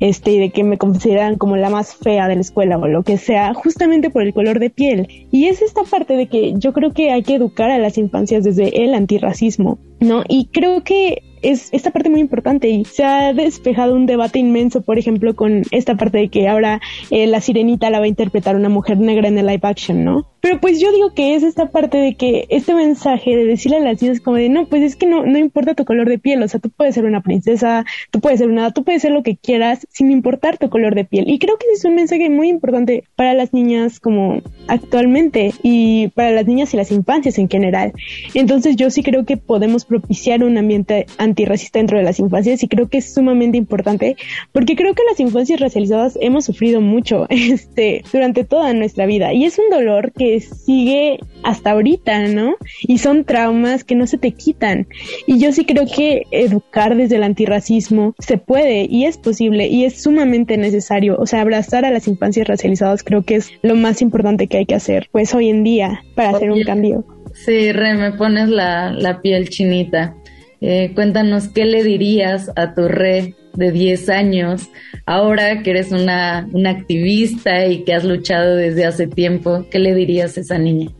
este, 0.00 0.32
y 0.32 0.38
de 0.38 0.50
que 0.50 0.62
me 0.64 0.78
consideran 0.78 1.36
como 1.36 1.56
la 1.56 1.70
más 1.70 1.96
fea 1.96 2.28
de 2.28 2.34
la 2.34 2.42
escuela 2.42 2.78
o 2.78 2.86
lo 2.86 3.02
que 3.02 3.16
sea, 3.16 3.54
justamente 3.54 4.10
por 4.10 4.22
el 4.22 4.34
color 4.34 4.60
de 4.60 4.70
piel. 4.70 5.08
Y 5.32 5.46
es 5.46 5.62
esta 5.62 5.82
parte 5.84 6.14
de 6.14 6.26
que 6.26 6.54
yo 6.58 6.72
creo 6.72 6.92
que 6.92 7.10
hay 7.10 7.22
que 7.22 7.34
educar 7.34 7.70
a 7.70 7.78
las 7.78 7.98
infancias 7.98 8.44
desde 8.44 8.84
el 8.84 8.94
antirracismo, 8.94 9.78
¿no? 10.00 10.22
Y 10.28 10.48
creo 10.52 10.84
que 10.84 11.22
es 11.42 11.68
esta 11.72 11.90
parte 11.90 12.10
muy 12.10 12.20
importante 12.20 12.68
y 12.68 12.84
se 12.84 13.04
ha 13.04 13.32
despejado 13.32 13.94
un 13.94 14.06
debate 14.06 14.38
inmenso, 14.38 14.82
por 14.82 14.98
ejemplo, 14.98 15.34
con 15.34 15.62
esta 15.70 15.96
parte 15.96 16.18
de 16.18 16.28
que 16.28 16.48
ahora 16.48 16.80
eh, 17.10 17.26
la 17.26 17.40
sirenita 17.40 17.90
la 17.90 17.98
va 17.98 18.04
a 18.04 18.08
interpretar 18.08 18.56
una 18.56 18.68
mujer 18.68 18.98
negra 18.98 19.28
en 19.28 19.38
el 19.38 19.46
live 19.46 19.60
action, 19.62 20.04
¿no? 20.04 20.26
Pero 20.40 20.60
pues 20.60 20.78
yo 20.80 20.92
digo 20.92 21.12
que 21.12 21.34
es 21.34 21.42
esta 21.42 21.70
parte 21.70 21.98
de 21.98 22.14
que 22.14 22.46
este 22.50 22.72
mensaje 22.72 23.36
de 23.36 23.44
decirle 23.44 23.78
a 23.78 23.80
las 23.80 24.00
niñas 24.00 24.20
como 24.20 24.36
de 24.36 24.48
no, 24.48 24.66
pues 24.66 24.82
es 24.82 24.94
que 24.94 25.06
no, 25.06 25.26
no 25.26 25.38
importa 25.38 25.74
tu 25.74 25.84
color 25.84 26.08
de 26.08 26.18
piel, 26.18 26.40
o 26.42 26.46
sea, 26.46 26.60
tú 26.60 26.70
puedes 26.70 26.94
ser 26.94 27.04
una 27.04 27.20
princesa, 27.20 27.84
tú 28.12 28.20
puedes 28.20 28.38
ser 28.38 28.48
una, 28.48 28.70
tú 28.70 28.84
puedes 28.84 29.02
ser 29.02 29.10
lo 29.10 29.24
que 29.24 29.36
quieras 29.36 29.86
sin 29.90 30.12
importar 30.12 30.56
tu 30.56 30.70
color 30.70 30.94
de 30.94 31.04
piel. 31.04 31.28
Y 31.28 31.40
creo 31.40 31.56
que 31.58 31.66
es 31.72 31.84
un 31.84 31.96
mensaje 31.96 32.30
muy 32.30 32.48
importante 32.48 33.04
para 33.16 33.34
las 33.34 33.52
niñas 33.52 33.98
como 33.98 34.40
actualmente 34.68 35.52
y 35.62 36.08
para 36.08 36.30
las 36.30 36.46
niñas 36.46 36.72
y 36.74 36.76
las 36.76 36.92
infancias 36.92 37.38
en 37.38 37.48
general. 37.48 37.92
Entonces 38.34 38.76
yo 38.76 38.90
sí 38.90 39.02
creo 39.02 39.24
que 39.24 39.36
podemos 39.36 39.84
propiciar 39.84 40.44
un 40.44 40.58
ambiente 40.58 41.06
antirracista 41.26 41.78
dentro 41.78 41.98
de 41.98 42.04
las 42.04 42.18
infancias 42.18 42.62
y 42.62 42.68
creo 42.68 42.88
que 42.88 42.98
es 42.98 43.12
sumamente 43.12 43.58
importante 43.58 44.16
porque 44.52 44.76
creo 44.76 44.94
que 44.94 45.02
las 45.08 45.20
infancias 45.20 45.60
racializadas 45.60 46.18
hemos 46.20 46.44
sufrido 46.44 46.80
mucho 46.80 47.26
este 47.30 48.02
durante 48.12 48.44
toda 48.44 48.72
nuestra 48.72 49.06
vida 49.06 49.32
y 49.32 49.44
es 49.44 49.58
un 49.58 49.70
dolor 49.70 50.12
que 50.12 50.40
sigue 50.40 51.18
hasta 51.42 51.70
ahorita, 51.72 52.28
¿no? 52.28 52.56
Y 52.82 52.98
son 52.98 53.24
traumas 53.24 53.84
que 53.84 53.94
no 53.94 54.06
se 54.06 54.18
te 54.18 54.32
quitan. 54.32 54.88
Y 55.26 55.38
yo 55.38 55.52
sí 55.52 55.64
creo 55.64 55.84
que 55.86 56.22
educar 56.30 56.96
desde 56.96 57.16
el 57.16 57.22
antirracismo 57.22 58.14
se 58.18 58.38
puede 58.38 58.86
y 58.90 59.04
es 59.04 59.16
posible 59.18 59.68
y 59.68 59.84
es 59.84 60.02
sumamente 60.02 60.56
necesario. 60.56 61.16
O 61.18 61.26
sea, 61.26 61.42
abrazar 61.42 61.84
a 61.84 61.90
las 61.90 62.08
infancias 62.08 62.48
racializadas 62.48 63.04
creo 63.04 63.22
que 63.22 63.36
es 63.36 63.52
lo 63.62 63.76
más 63.76 64.02
importante 64.02 64.46
que 64.48 64.58
hay 64.58 64.66
que 64.66 64.74
hacer, 64.74 65.08
pues 65.12 65.34
hoy 65.34 65.48
en 65.48 65.62
día, 65.62 66.02
para 66.14 66.30
hacer 66.30 66.50
un 66.50 66.62
cambio. 66.64 67.04
Sí, 67.34 67.70
Re, 67.72 67.94
me 67.94 68.12
pones 68.12 68.48
la, 68.48 68.90
la 68.92 69.20
piel 69.20 69.48
chinita. 69.48 70.16
Eh, 70.60 70.92
cuéntanos, 70.94 71.48
¿qué 71.48 71.64
le 71.64 71.84
dirías 71.84 72.50
a 72.56 72.74
tu 72.74 72.88
Re 72.88 73.34
de 73.54 73.72
10 73.72 74.08
años, 74.08 74.68
ahora 75.06 75.62
que 75.62 75.70
eres 75.70 75.92
una, 75.92 76.48
una 76.52 76.70
activista 76.70 77.66
y 77.66 77.84
que 77.84 77.94
has 77.94 78.04
luchado 78.04 78.56
desde 78.56 78.84
hace 78.84 79.06
tiempo? 79.06 79.66
¿Qué 79.70 79.78
le 79.78 79.94
dirías 79.94 80.36
a 80.36 80.40
esa 80.40 80.58
niña? 80.58 80.90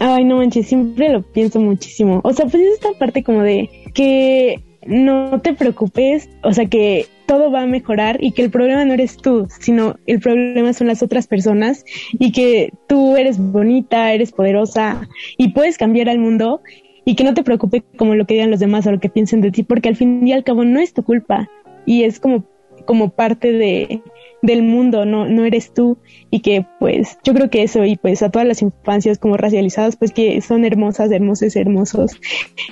Ay, 0.00 0.24
no 0.24 0.38
manches, 0.38 0.66
siempre 0.66 1.10
lo 1.10 1.22
pienso 1.22 1.60
muchísimo. 1.60 2.20
O 2.24 2.32
sea, 2.32 2.46
pues 2.46 2.62
es 2.62 2.74
esta 2.74 2.92
parte 2.98 3.22
como 3.22 3.42
de 3.42 3.68
que 3.94 4.60
no 4.86 5.40
te 5.40 5.54
preocupes, 5.54 6.28
o 6.42 6.52
sea, 6.52 6.66
que 6.66 7.06
todo 7.26 7.50
va 7.50 7.62
a 7.62 7.66
mejorar 7.66 8.18
y 8.22 8.32
que 8.32 8.42
el 8.42 8.50
problema 8.50 8.84
no 8.84 8.94
eres 8.94 9.16
tú, 9.16 9.46
sino 9.60 9.96
el 10.06 10.20
problema 10.20 10.72
son 10.72 10.88
las 10.88 11.02
otras 11.02 11.26
personas 11.26 11.84
y 12.12 12.32
que 12.32 12.72
tú 12.88 13.16
eres 13.16 13.38
bonita, 13.38 14.12
eres 14.12 14.32
poderosa 14.32 15.08
y 15.38 15.48
puedes 15.52 15.78
cambiar 15.78 16.08
al 16.08 16.18
mundo 16.18 16.62
y 17.04 17.14
que 17.14 17.24
no 17.24 17.34
te 17.34 17.42
preocupe 17.42 17.82
como 17.96 18.14
lo 18.14 18.26
que 18.26 18.34
digan 18.34 18.50
los 18.50 18.60
demás 18.60 18.86
o 18.86 18.92
lo 18.92 19.00
que 19.00 19.08
piensen 19.08 19.40
de 19.40 19.50
ti, 19.50 19.62
porque 19.62 19.88
al 19.88 19.96
fin 19.96 20.26
y 20.26 20.32
al 20.32 20.44
cabo 20.44 20.64
no 20.64 20.80
es 20.80 20.92
tu 20.92 21.02
culpa 21.02 21.48
y 21.86 22.04
es 22.04 22.20
como 22.20 22.44
como 22.86 23.10
parte 23.10 23.52
de 23.52 24.02
del 24.42 24.64
mundo, 24.64 25.04
no, 25.04 25.26
no 25.26 25.44
eres 25.44 25.72
tú 25.72 25.98
y 26.28 26.40
que 26.40 26.66
pues 26.80 27.16
yo 27.22 27.32
creo 27.32 27.48
que 27.48 27.62
eso 27.62 27.84
y 27.84 27.94
pues 27.94 28.24
a 28.24 28.30
todas 28.30 28.46
las 28.46 28.60
infancias 28.60 29.18
como 29.18 29.36
racializadas 29.36 29.94
pues 29.94 30.10
que 30.10 30.40
son 30.40 30.64
hermosas, 30.64 31.12
hermosas, 31.12 31.54
hermosos 31.54 32.20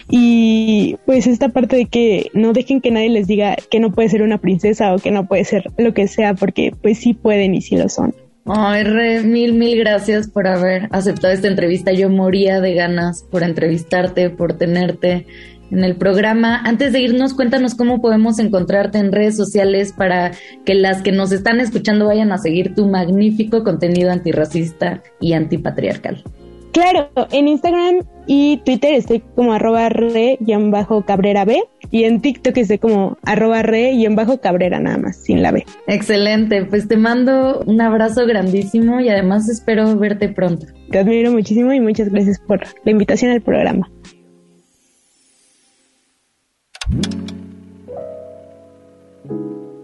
y 0.09 0.97
pues 1.07 1.29
esta 1.29 1.51
parte 1.51 1.77
de 1.77 1.87
que 1.87 2.29
no 2.35 2.53
dejen 2.53 2.81
que 2.81 2.90
nadie 2.90 3.11
les 3.11 3.29
diga 3.29 3.55
que 3.71 3.79
no 3.79 3.93
puede 3.93 4.09
ser 4.09 4.23
una 4.23 4.38
princesa 4.38 4.93
o 4.93 4.99
que 4.99 5.12
no 5.12 5.29
puede 5.29 5.45
ser 5.45 5.71
lo 5.79 5.95
que 5.95 6.09
sea 6.09 6.35
porque 6.35 6.73
pues 6.83 6.99
sí 6.99 7.14
pueden 7.14 7.55
y 7.55 7.62
sí 7.62 7.77
lo 7.77 7.88
son. 7.88 8.14
Ay, 8.52 8.82
Re, 8.82 9.22
mil, 9.22 9.52
mil 9.52 9.78
gracias 9.78 10.28
por 10.28 10.48
haber 10.48 10.88
aceptado 10.90 11.32
esta 11.32 11.46
entrevista. 11.46 11.92
Yo 11.92 12.10
moría 12.10 12.60
de 12.60 12.74
ganas 12.74 13.22
por 13.30 13.44
entrevistarte, 13.44 14.28
por 14.28 14.54
tenerte 14.54 15.24
en 15.70 15.84
el 15.84 15.94
programa. 15.94 16.60
Antes 16.64 16.92
de 16.92 17.00
irnos, 17.00 17.32
cuéntanos 17.32 17.76
cómo 17.76 18.02
podemos 18.02 18.40
encontrarte 18.40 18.98
en 18.98 19.12
redes 19.12 19.36
sociales 19.36 19.92
para 19.96 20.32
que 20.64 20.74
las 20.74 21.00
que 21.00 21.12
nos 21.12 21.30
están 21.30 21.60
escuchando 21.60 22.06
vayan 22.06 22.32
a 22.32 22.38
seguir 22.38 22.74
tu 22.74 22.88
magnífico 22.88 23.62
contenido 23.62 24.10
antirracista 24.10 25.00
y 25.20 25.34
antipatriarcal. 25.34 26.24
Claro, 26.72 27.11
en 27.33 27.48
Instagram 27.48 28.04
y 28.26 28.59
Twitter 28.64 28.94
estoy 28.94 29.20
como 29.35 29.52
arroba 29.52 29.88
re-cabrera 29.88 31.44
B 31.44 31.62
y 31.90 32.04
en 32.04 32.20
TikTok 32.20 32.56
estoy 32.56 32.78
como 32.78 33.18
arroba 33.24 33.62
re-cabrera 33.62 34.78
nada 34.78 34.98
más, 34.98 35.16
sin 35.16 35.42
la 35.42 35.50
B. 35.50 35.64
Excelente, 35.88 36.64
pues 36.64 36.87
te 36.87 36.96
mando 36.96 37.62
un 37.66 37.80
abrazo 37.80 38.24
grandísimo 38.26 39.00
y 39.00 39.09
además 39.09 39.48
espero 39.48 39.96
verte 39.96 40.28
pronto. 40.28 40.66
Te 40.90 40.98
admiro 40.98 41.33
muchísimo 41.33 41.72
y 41.72 41.80
muchas 41.80 42.09
gracias 42.09 42.38
por 42.38 42.61
la 42.85 42.90
invitación 42.92 43.33
al 43.33 43.40
programa. 43.40 43.90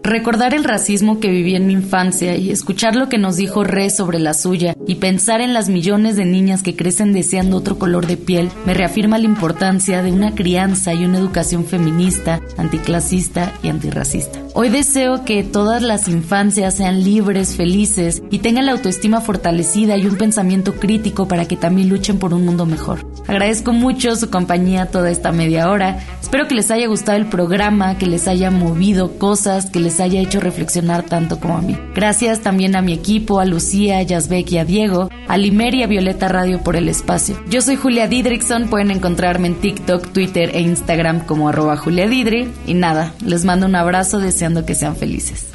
Recordar 0.07 0.53
el 0.53 0.63
racismo 0.63 1.19
que 1.19 1.29
viví 1.29 1.53
en 1.57 1.67
mi 1.67 1.73
infancia 1.73 2.37
y 2.37 2.49
escuchar 2.49 2.95
lo 2.95 3.09
que 3.09 3.17
nos 3.17 3.35
dijo 3.35 3.65
Re 3.65 3.89
sobre 3.89 4.19
la 4.19 4.33
suya 4.33 4.73
y 4.87 4.95
pensar 4.95 5.41
en 5.41 5.53
las 5.53 5.67
millones 5.67 6.15
de 6.15 6.23
niñas 6.23 6.63
que 6.63 6.77
crecen 6.77 7.11
deseando 7.11 7.57
otro 7.57 7.77
color 7.77 8.07
de 8.07 8.15
piel 8.15 8.49
me 8.65 8.73
reafirma 8.73 9.17
la 9.17 9.25
importancia 9.25 10.01
de 10.03 10.13
una 10.13 10.33
crianza 10.33 10.93
y 10.93 11.03
una 11.03 11.17
educación 11.17 11.65
feminista, 11.65 12.39
anticlasista 12.55 13.51
y 13.61 13.67
antirracista. 13.67 14.46
Hoy 14.59 14.69
deseo 14.69 15.23
que 15.23 15.43
todas 15.43 15.83
las 15.83 16.07
infancias 16.07 16.77
sean 16.77 17.03
libres, 17.03 17.55
felices 17.55 18.23
y 18.31 18.39
tengan 18.39 18.65
la 18.65 18.71
autoestima 18.71 19.21
fortalecida 19.21 19.97
y 19.97 20.07
un 20.07 20.15
pensamiento 20.15 20.73
crítico 20.73 21.27
para 21.27 21.45
que 21.45 21.55
también 21.55 21.89
luchen 21.89 22.17
por 22.17 22.33
un 22.33 22.43
mundo 22.43 22.65
mejor. 22.65 23.05
Agradezco 23.27 23.71
mucho 23.71 24.15
su 24.15 24.31
compañía 24.31 24.87
toda 24.87 25.11
esta 25.11 25.31
media 25.31 25.69
hora. 25.69 25.99
Espero 26.23 26.47
que 26.47 26.55
les 26.55 26.71
haya 26.71 26.87
gustado 26.87 27.19
el 27.19 27.27
programa, 27.27 27.99
que 27.99 28.07
les 28.07 28.27
haya 28.27 28.49
movido 28.49 29.19
cosas, 29.19 29.69
que 29.69 29.79
les 29.79 29.99
haya 29.99 30.21
hecho 30.21 30.39
reflexionar 30.39 31.03
tanto 31.03 31.39
como 31.39 31.57
a 31.57 31.61
mí. 31.61 31.77
Gracias 31.93 32.39
también 32.39 32.75
a 32.75 32.81
mi 32.81 32.93
equipo, 32.93 33.39
a 33.39 33.45
Lucía, 33.45 33.99
a 33.99 34.01
Yazbek 34.01 34.53
y 34.53 34.57
a 34.57 34.65
Diego, 34.65 35.09
a 35.27 35.37
Limer 35.37 35.75
y 35.75 35.83
a 35.83 35.87
Violeta 35.87 36.29
Radio 36.29 36.63
por 36.63 36.75
el 36.75 36.89
espacio. 36.89 37.37
Yo 37.47 37.61
soy 37.61 37.75
Julia 37.75 38.07
Didrikson, 38.07 38.69
pueden 38.69 38.89
encontrarme 38.89 39.49
en 39.49 39.55
TikTok, 39.55 40.13
Twitter 40.13 40.49
e 40.55 40.61
Instagram 40.61 41.25
como 41.27 41.49
arroba 41.49 41.77
Julia 41.77 42.07
Didri. 42.07 42.49
Y 42.65 42.73
nada, 42.73 43.13
les 43.23 43.45
mando 43.45 43.67
un 43.67 43.75
abrazo 43.75 44.19
deseando 44.47 44.65
que 44.65 44.75
sean 44.75 44.95
felices. 44.95 45.47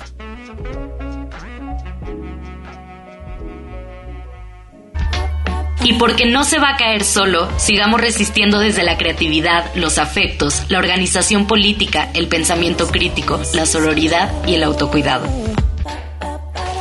Y 5.85 5.95
porque 5.95 6.27
no 6.27 6.45
se 6.45 6.61
va 6.61 6.71
a 6.71 6.77
caer 6.77 7.03
solo, 7.03 7.49
sigamos 7.59 8.01
resistiendo 8.01 8.61
desde 8.61 8.85
la 8.85 8.97
creatividad, 8.97 9.65
los 9.75 9.99
afectos, 9.99 10.63
la 10.69 10.79
organización 10.79 11.47
política, 11.47 12.09
el 12.15 12.29
pensamiento 12.29 12.87
crítico, 12.87 13.41
la 13.55 13.67
sororidad 13.67 14.31
y 14.47 14.55
el 14.55 14.63
autocuidado. 14.63 15.27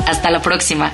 Hasta 0.05 0.29
la 0.29 0.41
próxima. 0.41 0.91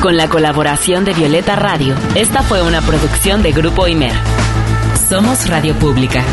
Con 0.00 0.16
la 0.16 0.28
colaboración 0.28 1.04
de 1.04 1.12
Violeta 1.12 1.56
Radio, 1.56 1.94
esta 2.14 2.42
fue 2.42 2.62
una 2.62 2.80
producción 2.80 3.42
de 3.42 3.52
Grupo 3.52 3.88
Imer. 3.88 4.45
Somos 5.08 5.46
Radio 5.48 5.72
Pública. 5.76 6.24